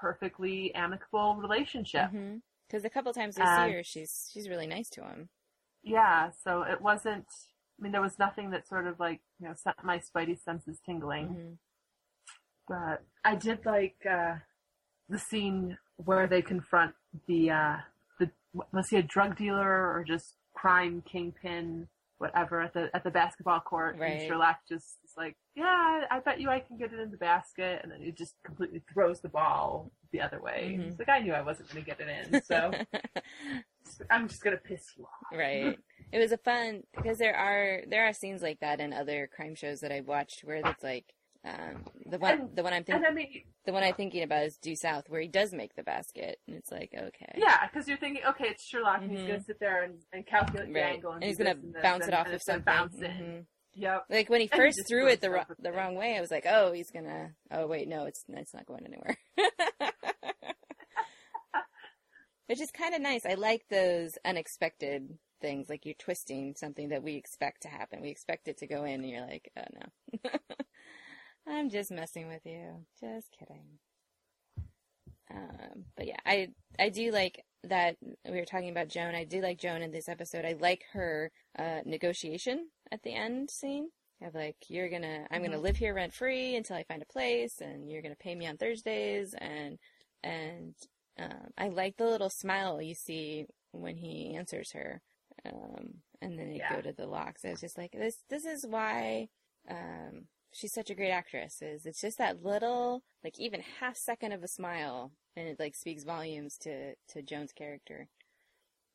perfectly 0.00 0.74
amicable 0.74 1.36
relationship. 1.36 2.10
Because 2.66 2.84
a 2.84 2.90
couple 2.90 3.12
times 3.12 3.36
we 3.38 3.44
And- 3.44 3.70
see 3.70 3.76
her, 3.76 3.82
she's 3.82 4.30
she's 4.32 4.48
really 4.48 4.66
nice 4.66 4.88
to 4.90 5.02
him. 5.04 5.28
Yeah, 5.82 6.30
so 6.30 6.62
it 6.62 6.80
wasn't 6.80 7.26
I 7.78 7.82
mean 7.82 7.92
there 7.92 8.02
was 8.02 8.18
nothing 8.18 8.50
that 8.50 8.68
sort 8.68 8.86
of 8.86 9.00
like, 9.00 9.20
you 9.38 9.48
know, 9.48 9.54
set 9.54 9.82
my 9.82 9.98
spidey 9.98 10.38
senses 10.38 10.78
tingling. 10.84 11.28
Mhm. 11.28 11.58
But 12.68 13.02
I 13.24 13.34
did 13.36 13.64
like 13.66 13.96
uh, 14.08 14.36
the 15.08 15.18
scene 15.18 15.76
where 15.96 16.26
they 16.26 16.42
confront 16.42 16.94
the 17.26 17.50
uh, 17.50 17.76
the 18.18 18.30
was 18.72 18.90
he 18.90 18.96
a 18.96 19.02
drug 19.02 19.36
dealer 19.36 19.90
or 19.92 20.04
just 20.06 20.36
crime 20.54 21.02
kingpin, 21.02 21.88
whatever 22.24 22.60
at 22.60 22.74
the 22.74 22.90
at 22.94 23.02
the 23.02 23.10
basketball 23.10 23.60
court, 23.60 23.96
Right. 23.98 24.12
and 24.12 24.28
Sherlock 24.28 24.58
just 24.68 24.98
is 25.04 25.12
like, 25.16 25.36
yeah, 25.56 26.02
I 26.10 26.20
bet 26.20 26.38
you 26.38 26.50
I 26.50 26.60
can 26.60 26.76
get 26.76 26.92
it 26.92 27.00
in 27.00 27.10
the 27.10 27.16
basket, 27.16 27.80
and 27.82 27.90
then 27.90 28.00
he 28.02 28.12
just 28.12 28.34
completely 28.44 28.82
throws 28.92 29.20
the 29.20 29.30
ball 29.30 29.90
the 30.12 30.20
other 30.20 30.40
way. 30.40 30.76
Mhm. 30.78 30.84
He's 30.84 30.98
like, 30.98 31.08
I 31.08 31.20
knew 31.20 31.32
I 31.32 31.40
wasn't 31.40 31.70
going 31.72 31.82
to 31.84 31.90
get 31.90 31.98
it 32.00 32.08
in, 32.34 32.42
so 32.42 32.70
I'm 34.10 34.28
just 34.28 34.42
going 34.42 34.56
to 34.56 34.62
piss 34.62 34.92
you 34.96 35.04
off. 35.04 35.36
right. 35.38 35.78
It 36.12 36.18
was 36.18 36.32
a 36.32 36.36
fun 36.38 36.82
because 36.94 37.18
there 37.18 37.36
are 37.36 37.82
there 37.88 38.06
are 38.06 38.12
scenes 38.12 38.42
like 38.42 38.60
that 38.60 38.80
in 38.80 38.92
other 38.92 39.28
crime 39.34 39.54
shows 39.54 39.80
that 39.80 39.90
I've 39.92 40.06
watched 40.08 40.42
where 40.44 40.56
it's 40.56 40.82
like 40.82 41.06
um, 41.44 41.84
the 42.04 42.18
one 42.18 42.40
And- 42.40 42.56
the 42.56 42.62
one 42.62 42.72
I'm 42.74 42.78
And 42.78 42.86
thinking 42.86 43.04
I 43.06 43.12
mean, 43.12 43.42
the 43.70 43.74
one 43.74 43.84
I'm 43.84 43.94
thinking 43.94 44.24
about 44.24 44.42
is 44.46 44.56
Due 44.60 44.74
South 44.74 45.04
where 45.08 45.20
he 45.20 45.28
does 45.28 45.52
make 45.52 45.76
the 45.76 45.84
basket 45.84 46.38
and 46.48 46.56
it's 46.56 46.72
like 46.72 46.90
okay 46.92 47.32
yeah, 47.36 47.66
because 47.68 47.86
you're 47.86 47.98
thinking, 47.98 48.22
okay, 48.26 48.46
it's 48.48 48.64
Sherlock, 48.66 49.02
and 49.02 49.10
he's 49.12 49.20
Mhm. 49.20 49.26
going 49.28 49.38
to 49.38 49.44
sit 49.44 49.60
there 49.60 49.84
and, 49.84 49.94
and 50.12 50.26
calculate 50.26 50.72
the 50.72 50.82
angle, 50.82 51.12
and 51.12 51.20
do 51.20 51.26
he's 51.28 51.38
gonna 51.38 51.54
bounce 51.82 52.08
it 52.08 52.14
off 52.14 52.26
and 52.26 52.34
of 52.34 52.42
something. 52.42 52.64
Bounce 52.64 52.96
it. 53.00 53.10
Mhm. 53.10 53.46
Yep. 53.74 54.04
Like 54.10 54.28
when 54.28 54.40
he 54.40 54.48
And 54.52 54.60
he 54.60 54.66
first 54.66 54.82
threw 54.88 55.06
it 55.06 55.20
the 55.20 55.28
it 55.28 55.30
ro- 55.30 55.44
the 55.48 55.70
the 55.70 55.72
wrong 55.72 55.94
way, 55.94 56.16
I 56.16 56.20
was 56.20 56.30
like, 56.32 56.46
oh, 56.48 56.72
he's 56.72 56.90
gonna. 56.90 57.30
Oh 57.52 57.68
wait, 57.68 57.86
no, 57.86 58.06
it's 58.06 58.24
it's 58.28 58.52
not 58.52 58.66
going 58.66 58.84
anywhere. 58.84 59.16
Which 62.46 62.60
is 62.60 62.70
kind 62.72 62.94
of 62.96 63.00
nice. 63.00 63.20
I 63.24 63.34
like 63.34 63.62
those 63.70 64.10
unexpected 64.24 65.16
things, 65.40 65.68
like 65.70 65.86
you're 65.86 65.94
twisting 65.94 66.54
something 66.56 66.88
that 66.88 67.02
we 67.04 67.14
expect 67.14 67.62
to 67.62 67.68
happen. 67.68 68.00
We 68.02 68.10
expect 68.10 68.48
it 68.48 68.58
to 68.58 68.66
go 68.66 68.82
in, 68.84 69.02
and 69.02 69.08
you're 69.08 69.24
like, 69.26 69.52
oh 69.56 69.62
no, 69.72 70.30
I'm 71.50 71.68
just 71.68 71.90
messing 71.90 72.28
with 72.28 72.44
you. 72.46 72.86
Just 73.00 73.28
kidding. 73.38 73.78
Um, 75.30 75.84
but 75.96 76.06
yeah, 76.06 76.16
I 76.26 76.48
I 76.78 76.88
do 76.88 77.10
like 77.10 77.44
that 77.64 77.96
we 78.24 78.38
were 78.38 78.44
talking 78.44 78.70
about 78.70 78.88
Joan. 78.88 79.14
I 79.14 79.24
do 79.24 79.40
like 79.40 79.58
Joan 79.58 79.82
in 79.82 79.90
this 79.90 80.08
episode. 80.08 80.44
I 80.44 80.54
like 80.58 80.82
her 80.92 81.30
uh, 81.58 81.80
negotiation 81.84 82.70
at 82.90 83.02
the 83.02 83.14
end 83.14 83.50
scene 83.50 83.90
of 84.22 84.34
like 84.34 84.56
you're 84.68 84.88
gonna 84.88 85.26
I'm 85.30 85.42
gonna 85.42 85.56
Mhm. 85.58 85.62
live 85.62 85.76
here 85.76 85.94
rent 85.94 86.14
free 86.14 86.56
until 86.56 86.76
I 86.76 86.84
find 86.84 87.02
a 87.02 87.06
place, 87.12 87.60
and 87.60 87.90
you're 87.90 88.02
gonna 88.02 88.16
pay 88.16 88.34
me 88.34 88.46
on 88.46 88.56
Thursdays, 88.56 89.34
and 89.34 89.78
and 90.22 90.74
um, 91.18 91.50
I 91.56 91.68
like 91.68 91.96
the 91.96 92.06
little 92.06 92.30
smile 92.30 92.80
you 92.82 92.94
see 92.94 93.46
when 93.72 93.96
he 93.96 94.34
answers 94.34 94.72
her, 94.72 95.00
um, 95.44 96.02
and 96.20 96.38
then 96.38 96.50
they 96.50 96.56
Yeah. 96.56 96.74
go 96.76 96.80
to 96.82 96.92
the 96.92 97.06
locks. 97.06 97.44
I 97.44 97.50
was 97.50 97.60
just 97.60 97.78
like 97.78 97.92
this. 97.92 98.22
This 98.28 98.44
is 98.44 98.66
why. 98.66 99.28
Um, 99.68 100.26
she's 100.52 100.72
such 100.72 100.90
a 100.90 100.94
great 100.94 101.10
actress 101.10 101.62
is 101.62 101.86
it's 101.86 102.00
just 102.00 102.18
that 102.18 102.42
little 102.44 103.02
like 103.24 103.38
even 103.38 103.62
half 103.80 103.96
second 103.96 104.32
of 104.32 104.42
a 104.42 104.48
smile 104.48 105.12
and 105.36 105.48
it 105.48 105.58
like 105.60 105.74
speaks 105.74 106.04
volumes 106.04 106.56
to 106.58 106.94
to 107.08 107.22
joan's 107.22 107.52
character. 107.52 108.08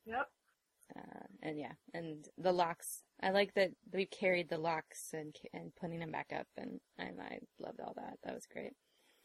Yep. 0.06 0.28
uh, 0.96 1.26
and 1.42 1.58
yeah 1.58 1.72
and 1.94 2.28
the 2.38 2.52
locks 2.52 3.02
i 3.22 3.30
like 3.30 3.54
that 3.54 3.70
we 3.92 4.06
carried 4.06 4.48
the 4.48 4.58
locks 4.58 5.10
and 5.12 5.34
and 5.52 5.74
putting 5.76 5.98
them 6.00 6.12
back 6.12 6.30
up 6.38 6.46
and 6.56 6.80
and 6.98 7.20
i 7.20 7.38
loved 7.58 7.80
all 7.80 7.94
that. 7.96 8.18
That 8.24 8.34
was 8.34 8.46
great. 8.46 8.74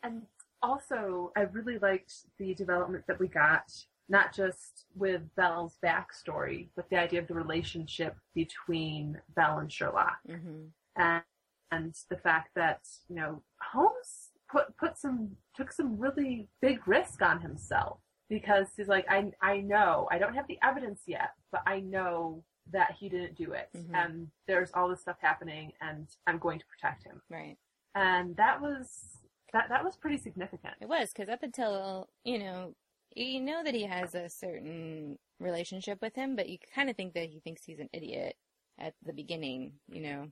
And 0.04 0.24
also, 0.64 1.32
I 1.38 1.42
really 1.42 1.78
liked 1.80 2.14
the 2.40 2.54
development 2.56 3.06
that 3.08 3.20
we 3.20 3.28
got, 3.28 3.72
not 4.10 4.34
just 4.34 4.86
with 4.96 5.22
Bell's 5.36 5.78
backstory, 5.84 6.70
but 6.76 6.90
the 6.90 6.98
idea 6.98 7.20
of 7.22 7.28
the 7.28 7.34
relationship 7.36 8.16
between 8.34 9.20
Bell 9.36 9.60
and 9.60 9.72
Sherlock, 9.72 10.18
hmm 10.28 10.66
and, 10.96 11.24
and 11.72 11.96
the 12.10 12.18
fact 12.18 12.50
that 12.56 12.82
you 13.10 13.16
know 13.16 13.42
Holmes 13.72 14.32
put 14.52 14.76
put 14.78 14.98
some 14.98 15.32
took 15.56 15.72
some 15.72 15.98
really 15.98 16.48
big 16.62 16.88
risk 16.88 17.22
on 17.22 17.42
himself 17.42 18.00
because 18.30 18.68
he's 18.78 18.88
like, 18.88 19.06
I 19.10 19.32
I 19.42 19.62
know 19.62 20.08
I 20.12 20.18
don't 20.18 20.36
have 20.36 20.48
the 20.48 20.60
evidence 20.64 21.02
yet, 21.08 21.32
but 21.52 21.62
I 21.66 21.80
know 21.82 22.44
that 22.72 22.96
he 23.00 23.10
didn't 23.10 23.36
do 23.36 23.54
it, 23.54 23.70
Mhm. 23.76 23.90
and 23.94 24.28
there's 24.48 24.72
all 24.74 24.88
this 24.88 25.02
stuff 25.02 25.18
happening, 25.20 25.74
and 25.82 26.08
I'm 26.28 26.38
going 26.38 26.60
to 26.60 26.66
protect 26.68 27.04
him, 27.04 27.22
right 27.30 27.58
and 27.96 28.36
that 28.38 28.62
was. 28.62 29.18
That, 29.54 29.68
that 29.68 29.84
was 29.84 29.98
pretty 29.98 30.18
significant. 30.18 30.76
it 30.80 30.88
was 30.88 31.12
because 31.12 31.28
up 31.28 31.44
until 31.44 32.08
you 32.24 32.40
know 32.40 32.74
you 33.14 33.42
know 33.42 33.66
that 33.66 33.74
he 33.76 33.84
has 33.84 34.16
a 34.16 34.30
certain 34.30 35.20
relationship 35.42 36.02
with 36.02 36.16
him 36.16 36.38
but 36.38 36.48
you 36.48 36.58
kind 36.74 36.90
of 36.90 36.96
think 36.96 37.14
that 37.16 37.28
he 37.28 37.42
thinks 37.42 37.66
he's 37.66 37.80
an 37.80 37.90
idiot 37.92 38.38
at 38.80 38.94
the 39.06 39.12
beginning 39.12 39.74
you 39.90 40.00
know 40.04 40.32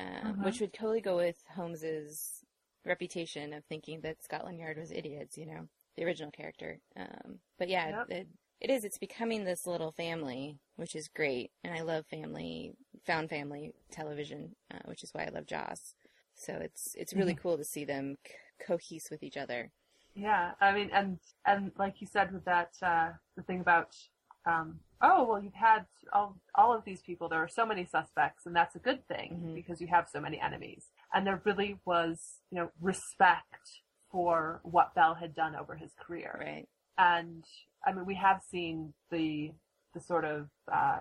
um, 0.00 0.36
Mhm. 0.36 0.44
which 0.44 0.60
would 0.60 0.72
totally 0.72 1.00
go 1.00 1.16
with 1.16 1.36
holmes's 1.54 2.44
reputation 2.86 3.52
of 3.52 3.64
thinking 3.64 4.00
that 4.00 4.22
scotland 4.22 4.58
yard 4.58 4.78
was 4.78 4.90
idiots 4.90 5.36
you 5.36 5.46
know 5.46 5.68
the 5.96 6.04
original 6.04 6.30
character. 6.30 6.78
Um, 6.96 7.40
but 7.58 7.68
yeah 7.68 7.90
Yep. 7.90 8.10
it, 8.10 8.28
it 8.60 8.70
is. 8.70 8.84
It's 8.84 8.98
becoming 8.98 9.44
this 9.44 9.66
little 9.66 9.92
family 9.92 10.58
which 10.76 10.94
is 10.96 11.08
great. 11.08 11.50
And 11.64 11.74
i 11.74 11.82
love 11.82 12.06
family 12.06 12.72
found 13.06 13.28
family 13.30 13.72
television 13.90 14.54
uh, 14.72 14.78
which 14.86 15.02
is 15.02 15.10
why 15.12 15.24
i 15.24 15.28
love 15.30 15.46
jaws 15.46 15.94
so 16.34 16.54
it's 16.54 16.94
it's 16.98 17.12
really 17.14 17.34
cool 17.34 17.56
to 17.58 17.64
see 17.64 17.84
them 17.84 18.16
c- 18.26 18.34
cohese 18.66 19.10
with 19.10 19.22
each 19.22 19.36
other. 19.36 19.70
Yeah, 20.14 20.52
I 20.60 20.72
mean, 20.72 20.90
and 20.92 21.18
and 21.46 21.72
like 21.78 22.00
you 22.00 22.06
said 22.06 22.32
with 22.32 22.44
that, 22.44 22.70
uh, 22.82 23.10
the 23.36 23.42
thing 23.42 23.60
about, 23.60 23.94
um, 24.46 24.80
oh 25.02 25.24
well, 25.24 25.42
you've 25.42 25.54
had 25.54 25.86
all 26.12 26.36
all 26.54 26.74
of 26.74 26.84
these 26.84 27.02
people. 27.02 27.28
There 27.28 27.42
are 27.42 27.48
so 27.48 27.66
many 27.66 27.84
suspects, 27.84 28.46
and 28.46 28.54
that's 28.56 28.74
a 28.76 28.78
good 28.80 29.06
thing 29.06 29.40
Mhm. 29.44 29.54
because 29.54 29.80
you 29.80 29.86
have 29.88 30.08
so 30.08 30.20
many 30.20 30.40
enemies. 30.40 30.90
And 31.12 31.26
there 31.26 31.40
really 31.44 31.78
was, 31.84 32.40
you 32.50 32.58
know, 32.58 32.70
respect 32.80 33.82
for 34.10 34.60
what 34.64 34.94
Bell 34.94 35.14
had 35.14 35.34
done 35.34 35.54
over 35.54 35.76
his 35.76 35.92
career. 35.94 36.36
right 36.40 36.68
And 36.98 37.44
I 37.86 37.92
mean, 37.92 38.06
we 38.06 38.14
have 38.16 38.42
seen 38.42 38.94
the 39.10 39.52
the 39.94 40.00
sort 40.00 40.24
of 40.24 40.48
uh, 40.72 41.00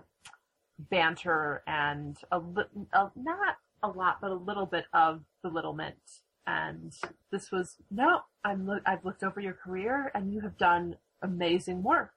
banter 0.78 1.64
and 1.68 2.18
a, 2.32 2.40
li- 2.40 2.64
a 2.94 3.12
not 3.16 3.58
a 3.84 3.88
lot, 3.90 4.20
but 4.22 4.32
a 4.32 4.36
little 4.36 4.66
bit 4.66 4.86
of 4.94 5.24
belittlement. 5.44 5.98
And 6.48 6.94
this 7.32 7.52
was 7.52 7.78
no, 7.92 8.22
I'm 8.44 8.66
look, 8.66 8.82
I've 8.86 9.06
looked 9.06 9.24
over 9.24 9.40
your 9.40 9.54
career, 9.54 10.12
and 10.16 10.34
you 10.34 10.42
have 10.42 10.58
done 10.58 10.98
amazing 11.22 11.84
work. 11.84 12.14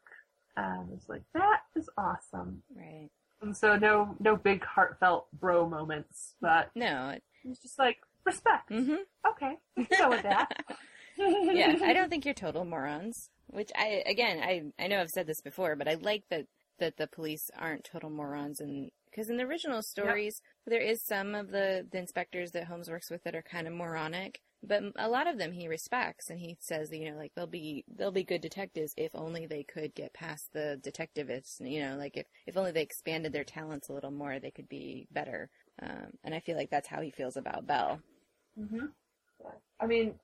And 0.56 0.90
it's 0.92 1.08
like 1.08 1.22
that 1.34 1.60
is 1.76 1.88
awesome. 1.96 2.62
right 2.76 3.08
And 3.40 3.56
so 3.56 3.76
no 3.76 4.16
no 4.20 4.36
big 4.36 4.64
heartfelt 4.64 5.26
bro 5.32 5.68
moments, 5.68 6.34
but 6.40 6.70
no 6.74 7.10
it, 7.10 7.22
it 7.44 7.48
was 7.48 7.58
just 7.58 7.78
like 7.78 7.98
respect. 8.24 8.68
hmm 8.68 8.94
Okay, 9.26 9.54
we 9.76 9.84
can 9.86 9.98
go 9.98 10.10
with 10.10 10.22
that. 10.22 10.64
yeah, 11.18 11.76
I 11.82 11.92
don't 11.92 12.08
think 12.08 12.24
you're 12.24 12.34
total 12.34 12.64
morons. 12.64 13.30
Which 13.48 13.70
I 13.76 14.02
again, 14.06 14.40
I 14.42 14.62
I 14.82 14.86
know 14.88 15.00
I've 15.00 15.10
said 15.10 15.26
this 15.26 15.40
before, 15.40 15.76
but 15.76 15.88
I 15.88 15.94
like 15.94 16.24
that 16.30 16.46
that 16.78 16.96
the 16.96 17.06
police 17.06 17.50
aren't 17.58 17.84
total 17.84 18.10
morons, 18.10 18.60
and 18.60 18.90
because 19.10 19.28
in 19.28 19.36
the 19.36 19.44
original 19.44 19.82
stories 19.82 20.40
there 20.66 20.80
is 20.80 21.04
some 21.04 21.34
of 21.34 21.50
the 21.50 21.86
the 21.90 21.98
inspectors 21.98 22.52
that 22.52 22.64
Holmes 22.64 22.88
works 22.88 23.10
with 23.10 23.22
that 23.24 23.34
are 23.34 23.42
kind 23.42 23.66
of 23.66 23.74
moronic, 23.74 24.40
but 24.62 24.82
a 24.96 25.08
lot 25.08 25.26
of 25.26 25.38
them 25.38 25.52
he 25.52 25.68
respects, 25.68 26.30
and 26.30 26.40
he 26.40 26.56
says 26.60 26.90
that, 26.90 26.96
you 26.98 27.10
know 27.10 27.16
like 27.16 27.32
they'll 27.34 27.46
be 27.46 27.84
they'll 27.94 28.10
be 28.12 28.24
good 28.24 28.40
detectives 28.40 28.94
if 28.96 29.10
only 29.14 29.46
they 29.46 29.62
could 29.62 29.94
get 29.94 30.12
past 30.14 30.52
the 30.52 30.80
detectivists, 30.82 31.60
you 31.60 31.80
know 31.80 31.96
like 31.96 32.16
if 32.16 32.26
if 32.46 32.56
only 32.56 32.72
they 32.72 32.82
expanded 32.82 33.32
their 33.32 33.44
talents 33.44 33.88
a 33.88 33.92
little 33.92 34.10
more, 34.10 34.38
they 34.38 34.50
could 34.50 34.68
be 34.68 35.06
better. 35.10 35.50
Um, 35.82 36.12
and 36.22 36.34
I 36.34 36.40
feel 36.40 36.56
like 36.56 36.70
that's 36.70 36.88
how 36.88 37.00
he 37.00 37.10
feels 37.10 37.36
about 37.36 37.66
Bell. 37.66 38.00
hmm 38.56 38.86
I 39.80 39.86
mean, 39.86 40.14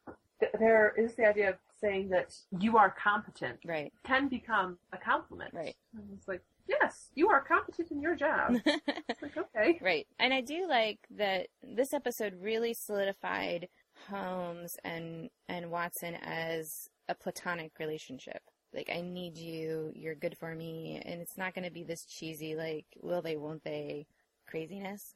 th- 0.41 0.53
there 0.61 0.95
is 0.97 1.15
the 1.17 1.27
idea 1.27 1.49
of 1.51 1.57
saying 1.81 2.11
that 2.11 2.35
you 2.61 2.77
are 2.77 2.91
competent 2.91 3.59
Right, 3.65 3.93
can 4.05 4.29
become 4.29 4.79
a 4.93 4.99
compliment. 4.99 5.53
right. 5.55 5.75
And 5.95 6.05
it's 6.17 6.29
like, 6.29 6.43
yes, 6.69 7.09
you 7.15 7.29
are 7.31 7.41
competent 7.41 7.91
in 7.91 8.01
your 8.01 8.15
job. 8.15 8.55
it's 8.67 9.23
like, 9.23 9.37
okay. 9.37 9.79
Right. 9.83 10.07
And 10.21 10.33
I 10.33 10.41
do 10.41 10.67
like 10.69 10.99
that 11.17 11.49
this 11.63 11.93
episode 11.93 12.35
really 12.41 12.75
solidified 12.75 13.69
Holmes 14.11 14.77
and 14.85 15.31
and 15.49 15.71
Watson 15.71 16.17
as 16.23 16.89
a 17.09 17.15
platonic 17.15 17.73
relationship. 17.79 18.43
Like 18.75 18.91
I 18.95 19.01
need 19.03 19.39
you, 19.39 19.93
you're 19.95 20.15
good 20.15 20.37
for 20.39 20.55
me, 20.55 21.01
and 21.05 21.21
it's 21.21 21.39
not 21.39 21.55
going 21.55 21.65
to 21.65 21.71
be 21.73 21.85
this 21.85 22.05
cheesy 22.05 22.55
like 22.55 22.87
will 23.03 23.23
they, 23.23 23.37
won't 23.37 23.65
they 23.65 24.07
craziness. 24.49 25.15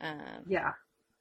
Um, 0.00 0.46
Yeah. 0.46 0.72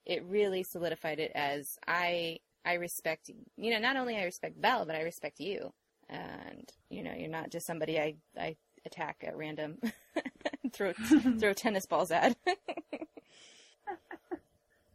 it 0.06 0.24
really 0.26 0.64
solidified 0.64 1.20
it 1.20 1.32
as 1.36 1.78
I 1.88 2.40
I 2.66 2.74
respect 2.76 3.30
you 3.58 3.72
know 3.72 3.80
not 3.80 3.98
only 3.98 4.18
I 4.18 4.24
respect 4.24 4.62
Bell 4.62 4.86
but 4.86 4.96
I 4.96 5.02
respect 5.02 5.40
you 5.40 5.72
and 6.10 6.70
you 6.90 7.04
know 7.04 7.14
you're 7.18 7.30
not 7.30 7.52
just 7.52 7.68
somebody 7.68 8.00
I 8.00 8.16
I 8.40 8.56
attack 8.86 9.24
at 9.28 9.38
random 9.38 9.80
throw 10.74 10.94
throw 11.40 11.54
tennis 11.54 11.86
balls 11.86 12.12
at 12.12 12.36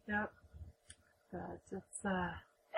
Yep. 0.09 0.33
But 1.35 1.79
it's 1.79 2.05
uh, 2.05 2.31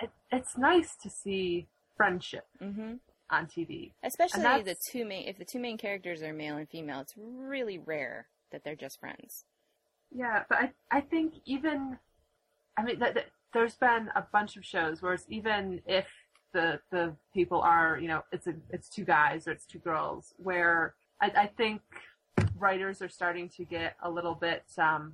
it, 0.03 0.11
it's 0.33 0.57
nice 0.57 0.97
to 1.03 1.11
see 1.11 1.69
friendship 1.97 2.47
hmm 2.59 2.95
on 3.29 3.47
TV. 3.47 3.91
especially 4.05 4.63
the 4.63 4.77
two 4.91 5.05
main 5.05 5.27
if 5.27 5.37
the 5.37 5.45
two 5.45 5.59
main 5.59 5.77
characters 5.77 6.23
are 6.23 6.33
male 6.33 6.57
and 6.57 6.69
female 6.69 7.01
it's 7.01 7.15
really 7.17 7.77
rare 7.77 8.29
that 8.53 8.63
they're 8.65 8.77
just 8.77 9.01
friends. 9.01 9.45
Yeah, 10.13 10.45
but 10.49 10.59
I 10.59 10.71
I 10.91 11.01
think 11.01 11.35
even, 11.45 11.99
I 12.79 12.85
mean, 12.85 13.01
th- 13.01 13.15
th- 13.15 13.27
there's 13.53 13.75
been 13.75 14.11
a 14.15 14.25
bunch 14.33 14.57
of 14.57 14.65
shows 14.65 15.03
where 15.03 15.15
it's 15.15 15.27
even 15.29 15.83
if 15.87 16.07
the 16.55 16.81
the 16.91 17.15
people 17.35 17.61
are 17.61 17.99
you 18.01 18.09
know 18.09 18.23
it's 18.33 18.47
a 18.47 18.55
it's 18.71 18.89
two 18.89 19.05
guys 19.05 19.47
or 19.49 19.53
it's 19.53 19.67
two 19.67 19.81
girls 19.81 20.33
where 20.39 20.95
I, 21.21 21.27
I 21.37 21.47
think 21.49 21.83
writers 22.57 23.03
are 23.03 23.09
starting 23.09 23.49
to 23.57 23.65
get 23.65 23.97
a 24.03 24.11
little 24.11 24.35
bit 24.35 24.63
um, 24.79 25.13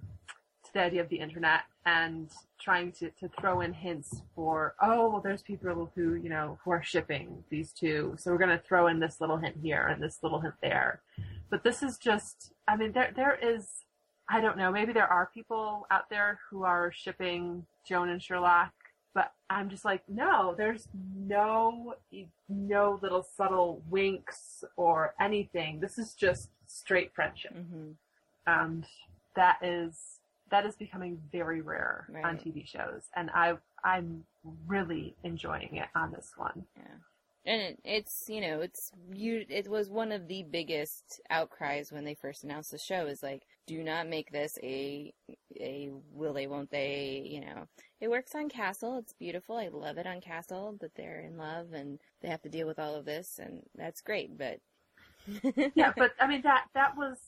the 0.72 0.80
idea 0.80 1.00
of 1.00 1.08
the 1.08 1.16
internet 1.16 1.62
and 1.84 2.30
trying 2.60 2.92
to, 2.92 3.10
to 3.10 3.28
throw 3.40 3.60
in 3.60 3.72
hints 3.72 4.22
for 4.34 4.74
oh 4.80 5.08
well 5.10 5.20
there's 5.20 5.42
people 5.42 5.90
who 5.94 6.14
you 6.14 6.28
know 6.28 6.58
who 6.64 6.70
are 6.70 6.82
shipping 6.82 7.42
these 7.50 7.72
two 7.72 8.14
so 8.18 8.30
we're 8.30 8.38
going 8.38 8.48
to 8.48 8.64
throw 8.66 8.86
in 8.86 9.00
this 9.00 9.20
little 9.20 9.36
hint 9.36 9.56
here 9.62 9.86
and 9.88 10.02
this 10.02 10.18
little 10.22 10.40
hint 10.40 10.54
there 10.62 11.00
but 11.50 11.64
this 11.64 11.82
is 11.82 11.98
just 11.98 12.52
i 12.68 12.76
mean 12.76 12.92
there 12.92 13.12
there 13.14 13.38
is 13.42 13.84
I 14.28 14.40
don't 14.40 14.56
know. 14.56 14.70
Maybe 14.72 14.94
there 14.94 15.06
are 15.06 15.30
people 15.34 15.86
out 15.90 16.08
there 16.08 16.38
who 16.48 16.62
are 16.64 16.90
shipping 16.90 17.66
Joan 17.86 18.08
and 18.08 18.22
Sherlock, 18.22 18.72
but 19.14 19.32
I'm 19.50 19.68
just 19.68 19.84
like, 19.84 20.02
no, 20.08 20.54
there's 20.56 20.88
no, 21.14 21.94
no 22.48 22.98
little 23.02 23.22
subtle 23.22 23.82
winks 23.90 24.64
or 24.76 25.14
anything. 25.20 25.80
This 25.80 25.98
is 25.98 26.14
just 26.14 26.48
straight 26.66 27.14
friendship. 27.14 27.52
hmm 27.52 27.90
And 28.46 28.86
that 29.36 29.58
is, 29.62 30.20
that 30.52 30.66
is 30.66 30.76
becoming 30.76 31.18
very 31.32 31.62
rare 31.62 32.06
on 32.24 32.36
TV 32.36 32.66
shows. 32.68 33.08
And 33.16 33.30
I, 33.34 33.54
I'm 33.82 34.22
really 34.66 35.16
enjoying 35.24 35.76
it 35.76 35.88
on 35.96 36.12
this 36.12 36.32
one. 36.36 36.66
Yeah. 36.76 36.84
And 37.44 37.60
it, 37.60 37.80
it's 37.84 38.26
you 38.28 38.40
know 38.40 38.60
it's 38.60 38.92
you 39.12 39.44
it 39.48 39.66
was 39.66 39.90
one 39.90 40.12
of 40.12 40.28
the 40.28 40.44
biggest 40.44 41.20
outcries 41.28 41.90
when 41.90 42.04
they 42.04 42.14
first 42.14 42.44
announced 42.44 42.70
the 42.70 42.78
show 42.78 43.06
is 43.06 43.20
like 43.20 43.42
do 43.66 43.82
not 43.82 44.06
make 44.06 44.30
this 44.30 44.60
a 44.62 45.12
a 45.58 45.90
will 46.12 46.34
they 46.34 46.46
won't 46.46 46.70
they 46.70 47.26
you 47.28 47.40
know 47.40 47.66
it 48.00 48.08
works 48.08 48.36
on 48.36 48.48
Castle 48.48 48.96
it's 48.98 49.12
beautiful 49.14 49.56
I 49.56 49.70
love 49.72 49.98
it 49.98 50.06
on 50.06 50.20
Castle 50.20 50.76
that 50.80 50.94
they're 50.94 51.18
in 51.18 51.36
love 51.36 51.72
and 51.72 51.98
they 52.20 52.28
have 52.28 52.42
to 52.42 52.48
deal 52.48 52.68
with 52.68 52.78
all 52.78 52.94
of 52.94 53.06
this 53.06 53.40
and 53.42 53.62
that's 53.74 54.02
great 54.02 54.38
but 54.38 54.60
yeah, 55.74 55.92
but 55.96 56.12
I 56.20 56.26
mean 56.26 56.42
that 56.42 56.66
that 56.74 56.96
was 56.96 57.18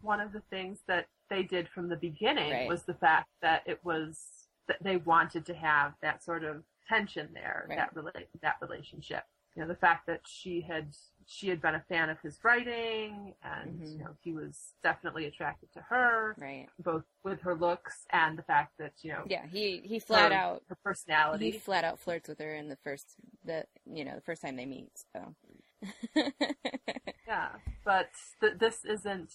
one 0.00 0.20
of 0.20 0.32
the 0.32 0.42
things 0.50 0.80
that 0.86 1.06
they 1.30 1.42
did 1.42 1.68
from 1.68 1.88
the 1.88 1.96
beginning 1.96 2.52
Right. 2.52 2.68
was 2.68 2.84
the 2.84 2.94
fact 2.94 3.28
that 3.42 3.62
it 3.66 3.80
was 3.84 4.46
that 4.66 4.82
they 4.82 4.96
wanted 4.96 5.44
to 5.46 5.54
have 5.54 5.92
that 6.02 6.22
sort 6.22 6.44
of 6.44 6.64
tension 6.88 7.28
there, 7.34 7.66
Right. 7.68 7.76
that 7.78 7.94
relate 7.94 8.28
that 8.42 8.56
relationship. 8.60 9.24
You 9.56 9.62
know, 9.62 9.68
the 9.68 9.76
fact 9.76 10.06
that 10.06 10.22
she 10.26 10.60
had 10.62 10.88
she 11.26 11.48
had 11.48 11.62
been 11.62 11.74
a 11.76 11.80
fan 11.88 12.10
of 12.10 12.18
his 12.20 12.38
writing 12.42 13.34
and 13.42 13.80
Mhm. 13.80 13.92
you 13.92 13.98
know 13.98 14.16
he 14.20 14.32
was 14.32 14.74
definitely 14.82 15.24
attracted 15.26 15.72
to 15.72 15.80
her 15.82 16.34
right 16.38 16.68
both 16.78 17.04
with 17.22 17.40
her 17.40 17.54
looks 17.54 18.04
and 18.10 18.36
the 18.36 18.42
fact 18.42 18.76
that 18.78 18.92
you 19.02 19.10
know 19.12 19.24
yeah 19.26 19.46
he 19.46 19.78
he 19.84 19.98
flat 19.98 20.32
her, 20.32 20.36
out 20.38 20.62
her 20.68 20.76
personality 20.84 21.50
he 21.52 21.58
flat 21.58 21.82
out 21.82 21.98
flirts 21.98 22.28
with 22.28 22.38
her 22.40 22.54
in 22.54 22.68
the 22.68 22.76
first 22.76 23.14
the 23.42 23.64
you 23.86 24.04
know 24.04 24.14
the 24.14 24.20
first 24.20 24.42
time 24.42 24.56
they 24.56 24.66
meet 24.66 24.90
so 25.14 25.34
Yeah, 27.26 27.48
but 27.84 28.10
th- 28.40 28.58
this 28.58 28.84
isn't, 28.84 29.32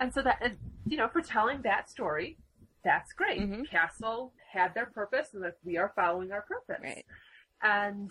and 0.00 0.12
so 0.12 0.22
that 0.22 0.38
and, 0.42 0.56
you 0.86 0.96
know, 0.96 1.08
for 1.08 1.20
telling 1.20 1.62
that 1.62 1.88
story, 1.90 2.38
that's 2.82 3.12
great. 3.12 3.40
Mhm. 3.40 3.68
Castle 3.68 4.32
had 4.52 4.74
their 4.74 4.86
purpose, 4.86 5.34
and 5.34 5.44
that 5.44 5.58
we 5.62 5.76
are 5.76 5.92
following 5.94 6.32
our 6.32 6.42
purpose. 6.42 6.80
Right. 6.82 7.04
And 7.62 8.10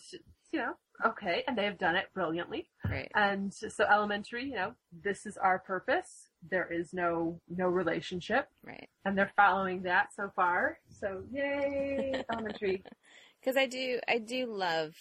you 0.52 0.60
know, 0.60 0.74
okay, 1.06 1.44
and 1.48 1.56
they 1.56 1.66
have 1.66 1.78
done 1.78 1.96
it 1.96 2.08
brilliantly. 2.14 2.70
right 2.90 3.12
And 3.14 3.54
so, 3.54 3.84
elementary, 3.86 4.46
you 4.46 4.56
know, 4.56 4.74
this 4.92 5.26
is 5.28 5.38
our 5.38 5.60
purpose. 5.60 6.30
There 6.50 6.72
is 6.72 6.94
no 6.94 7.40
no 7.50 7.68
relationship, 7.68 8.48
right 8.64 8.90
and 9.06 9.18
they're 9.18 9.32
following 9.36 9.84
that 9.84 10.14
so 10.14 10.32
far. 10.36 10.80
So, 10.90 11.24
yay, 11.32 12.24
elementary. 12.32 12.84
because 13.40 13.58
I 13.58 13.66
do 13.68 14.00
I 14.08 14.18
do 14.20 14.46
love 14.48 14.96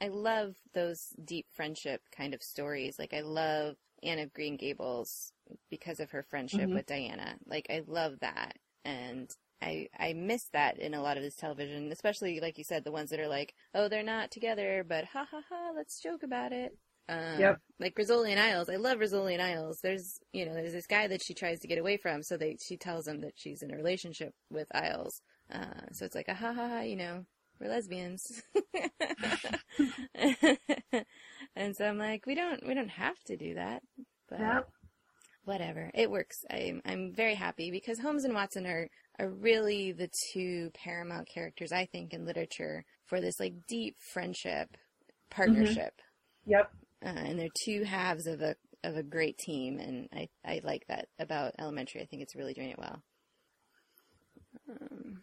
I 0.00 0.08
love 0.08 0.56
those 0.74 1.14
deep 1.24 1.46
friendship 1.52 2.02
kind 2.16 2.34
of 2.34 2.42
stories. 2.42 2.98
Like 2.98 3.12
I 3.14 3.20
love 3.22 3.76
Anne 4.02 4.18
of 4.18 4.32
Green 4.32 4.56
Gables 4.56 5.32
because 5.70 6.00
of 6.00 6.10
her 6.10 6.22
friendship 6.22 6.70
Mhm. 6.70 6.74
with 6.74 6.86
Diana. 6.86 7.36
Like 7.46 7.66
I 7.70 7.82
love 7.86 8.18
that, 8.20 8.56
and 8.84 9.30
I 9.60 9.88
I 9.98 10.12
miss 10.14 10.48
that 10.52 10.78
in 10.78 10.94
a 10.94 11.02
lot 11.02 11.16
of 11.16 11.22
this 11.22 11.36
television, 11.36 11.90
especially 11.92 12.40
like 12.40 12.58
you 12.58 12.64
said, 12.64 12.84
the 12.84 12.92
ones 12.92 13.10
that 13.10 13.20
are 13.20 13.28
like, 13.28 13.54
oh, 13.74 13.88
they're 13.88 14.02
not 14.02 14.30
together, 14.30 14.84
but 14.88 15.04
ha 15.06 15.26
ha 15.30 15.40
ha, 15.48 15.70
let's 15.76 16.00
joke 16.00 16.22
about 16.22 16.52
it. 16.52 16.76
Um, 17.08 17.38
Yep. 17.40 17.60
Like 17.80 17.94
Rizzoli 17.96 18.30
and 18.30 18.40
Isles. 18.40 18.68
I 18.68 18.76
love 18.76 18.98
Rizzoli 18.98 19.32
and 19.34 19.42
Isles. 19.42 19.80
There's, 19.82 20.18
you 20.32 20.46
know, 20.46 20.54
there's 20.54 20.72
this 20.72 20.86
guy 20.86 21.08
that 21.08 21.22
she 21.22 21.34
tries 21.34 21.58
to 21.60 21.68
get 21.68 21.78
away 21.78 21.96
from, 21.96 22.22
so 22.22 22.36
they 22.36 22.56
she 22.64 22.76
tells 22.76 23.06
him 23.08 23.20
that 23.22 23.32
she's 23.36 23.62
in 23.62 23.72
a 23.72 23.76
relationship 23.76 24.32
with 24.50 24.68
Isles. 24.74 25.20
Uh, 25.52 25.86
so 25.92 26.04
it's 26.04 26.14
like 26.14 26.28
a 26.28 26.34
ha 26.34 26.52
ha 26.52 26.68
ha, 26.68 26.80
you 26.80 26.96
know, 26.96 27.24
we're 27.60 27.68
lesbians. 27.68 28.42
and 31.56 31.76
so 31.76 31.84
I'm 31.84 31.98
like, 31.98 32.26
we 32.26 32.34
don't 32.34 32.66
we 32.66 32.74
don't 32.74 32.88
have 32.90 33.18
to 33.26 33.36
do 33.36 33.54
that, 33.54 33.82
but 34.28 34.40
Yep. 34.40 34.68
Whatever, 35.44 35.90
it 35.94 36.10
works. 36.10 36.36
I'm 36.50 36.80
I'm 36.84 37.12
very 37.14 37.34
happy 37.34 37.70
because 37.70 37.98
Holmes 37.98 38.24
and 38.24 38.34
Watson 38.34 38.66
are 38.66 38.88
are 39.18 39.28
really 39.28 39.92
the 39.92 40.08
two 40.32 40.70
paramount 40.74 41.28
characters 41.28 41.72
I 41.72 41.86
think 41.86 42.12
in 42.14 42.24
literature 42.24 42.84
for 43.06 43.20
this 43.20 43.38
like 43.38 43.54
deep 43.68 43.96
friendship 44.12 44.76
partnership, 45.30 45.94
Yep. 46.46 46.70
uh, 47.04 47.08
and 47.08 47.38
they're 47.38 47.48
two 47.64 47.84
halves 47.84 48.26
of 48.26 48.40
a 48.40 48.54
of 48.84 48.96
a 48.96 49.02
great 49.02 49.38
team, 49.38 49.78
and 49.78 50.08
I 50.12 50.28
I 50.44 50.60
like 50.64 50.86
that 50.88 51.08
about 51.18 51.52
Elementary. 51.58 52.00
I 52.02 52.06
think 52.06 52.22
it's 52.22 52.34
really 52.36 52.54
doing 52.54 52.70
it 52.70 52.78
well. 52.78 53.02
Um, 54.68 55.22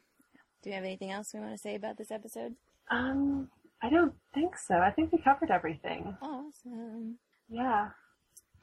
do 0.63 0.69
we 0.69 0.75
have 0.75 0.84
anything 0.84 1.12
else 1.12 1.32
we 1.34 1.39
want 1.39 1.53
to 1.53 1.58
say 1.58 1.75
about 1.75 1.97
this 1.97 2.12
episode? 2.12 2.55
Um, 2.91 3.49
I 3.82 3.89
don't 3.89 4.13
think 4.34 4.58
so. 4.58 4.75
I 4.75 4.91
think 4.91 5.12
we 5.12 5.19
covered 5.21 5.51
everything. 5.51 6.15
Awesome. 6.21 7.17
Yeah. 7.49 7.89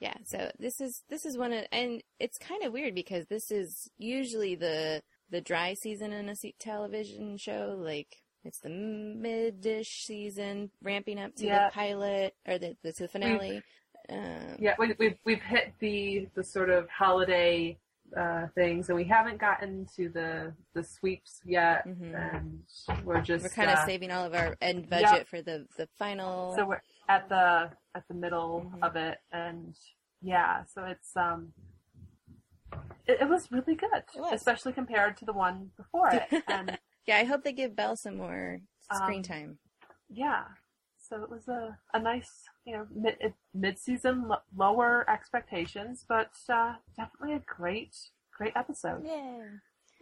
Yeah, 0.00 0.14
so 0.24 0.50
this 0.58 0.80
is 0.80 1.02
this 1.08 1.24
is 1.24 1.38
one 1.38 1.52
of 1.52 1.64
and 1.72 2.02
it's 2.20 2.38
kind 2.38 2.62
of 2.64 2.72
weird 2.72 2.94
because 2.94 3.26
this 3.26 3.50
is 3.50 3.90
usually 3.98 4.54
the 4.54 5.02
the 5.30 5.40
dry 5.40 5.74
season 5.74 6.12
in 6.12 6.28
a 6.28 6.34
television 6.58 7.36
show 7.36 7.76
like 7.78 8.16
it's 8.44 8.60
the 8.60 8.68
mid-ish 8.68 10.04
season 10.04 10.70
ramping 10.82 11.18
up 11.18 11.34
to 11.36 11.46
Yeah. 11.46 11.66
the 11.68 11.72
pilot 11.72 12.34
or 12.46 12.58
the, 12.58 12.76
the 12.82 12.92
to 12.92 13.02
the 13.04 13.08
finale. 13.08 13.62
Um, 14.08 14.56
Yeah, 14.60 14.74
we, 14.78 14.94
we've 14.98 15.18
we've 15.24 15.42
hit 15.42 15.72
the 15.80 16.28
the 16.34 16.44
sort 16.44 16.70
of 16.70 16.88
holiday 16.88 17.76
uh, 18.16 18.46
things, 18.54 18.88
and 18.88 18.96
we 18.96 19.02
haven't 19.02 19.38
gotten 19.38 19.84
to 19.96 20.08
the 20.10 20.52
the 20.74 20.84
sweeps 20.84 21.40
yet, 21.44 21.84
Mhm. 21.88 22.14
and 22.14 23.04
we're 23.04 23.20
just 23.20 23.42
We're 23.42 23.48
kind 23.50 23.70
of 23.70 23.78
uh, 23.78 23.86
saving 23.86 24.12
all 24.12 24.24
of 24.24 24.32
our 24.34 24.56
end 24.60 24.88
budget 24.88 25.26
for 25.26 25.42
the 25.42 25.66
the 25.76 25.88
final. 25.98 26.54
so 26.54 26.66
we're 26.66 26.82
at 27.08 27.28
the 27.28 27.70
at 27.94 28.06
the 28.08 28.14
middle 28.14 28.70
Mhm. 28.74 28.82
of 28.82 28.96
it, 28.96 29.18
and 29.32 29.74
yeah, 30.22 30.64
so 30.64 30.84
it's 30.84 31.16
um. 31.16 31.52
It, 33.06 33.18
it 33.22 33.28
was 33.28 33.50
really 33.52 33.76
good, 33.76 34.02
was. 34.16 34.32
especially 34.32 34.72
compared 34.72 35.16
to 35.18 35.24
the 35.24 35.32
one 35.32 35.70
before 35.76 36.08
it, 36.10 36.42
and 36.48 36.76
yeah, 37.06 37.18
I 37.18 37.24
hope 37.24 37.44
they 37.44 37.52
give 37.52 37.76
Bell 37.76 37.96
some 37.96 38.16
more 38.16 38.60
screen 38.92 39.18
Um, 39.18 39.22
time. 39.22 39.58
yeah, 40.10 40.44
so 40.98 41.22
it 41.22 41.30
was 41.30 41.46
a 41.48 41.78
a 41.94 42.00
nice, 42.00 42.48
you 42.64 42.76
know, 42.76 42.86
mid 42.92 43.34
mid 43.54 43.78
season 43.78 44.26
l- 44.30 44.42
lower 44.56 45.08
expectations, 45.08 46.04
but 46.08 46.32
uh, 46.48 46.74
definitely 46.96 47.34
a 47.36 47.42
great 47.46 47.96
great 48.36 48.52
episode. 48.56 49.04
Yeah. 49.06 49.44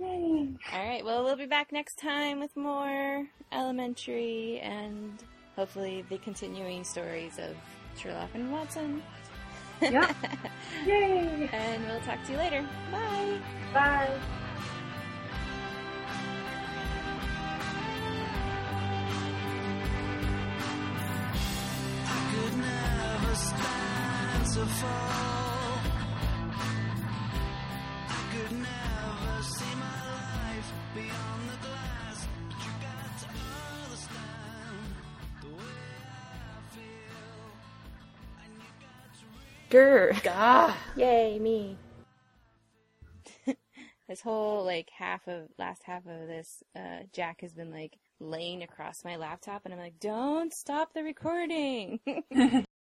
Yay! 0.00 0.48
All 0.72 0.84
right. 0.84 1.04
Well, 1.04 1.22
we'll 1.22 1.36
be 1.36 1.46
back 1.46 1.70
next 1.70 1.98
time 1.98 2.40
with 2.40 2.56
more 2.56 3.28
elementary 3.52 4.58
and 4.60 5.22
hopefully 5.56 6.04
the 6.08 6.18
continuing 6.18 6.84
stories 6.84 7.38
of 7.38 7.56
Sherlock 7.96 8.30
and 8.34 8.50
Watson. 8.52 9.02
Yeah. 9.80 10.12
Yay! 10.86 11.48
and 11.52 11.84
we'll 11.86 12.00
talk 12.00 12.22
to 12.24 12.32
you 12.32 12.38
later. 12.38 12.66
Bye. 12.90 13.38
Bye. 13.72 14.18
Grr. 39.74 40.22
Gah. 40.22 40.72
Yay, 40.94 41.36
me. 41.40 41.76
this 44.08 44.20
whole 44.20 44.64
like 44.64 44.88
half 44.96 45.26
of 45.26 45.48
last 45.58 45.82
half 45.82 46.06
of 46.06 46.28
this, 46.28 46.62
uh, 46.76 47.00
Jack 47.12 47.40
has 47.40 47.54
been 47.54 47.72
like 47.72 47.98
laying 48.20 48.62
across 48.62 49.04
my 49.04 49.16
laptop, 49.16 49.62
and 49.64 49.74
I'm 49.74 49.80
like, 49.80 49.98
"Don't 49.98 50.54
stop 50.54 50.94
the 50.94 51.02
recording." 51.02 51.98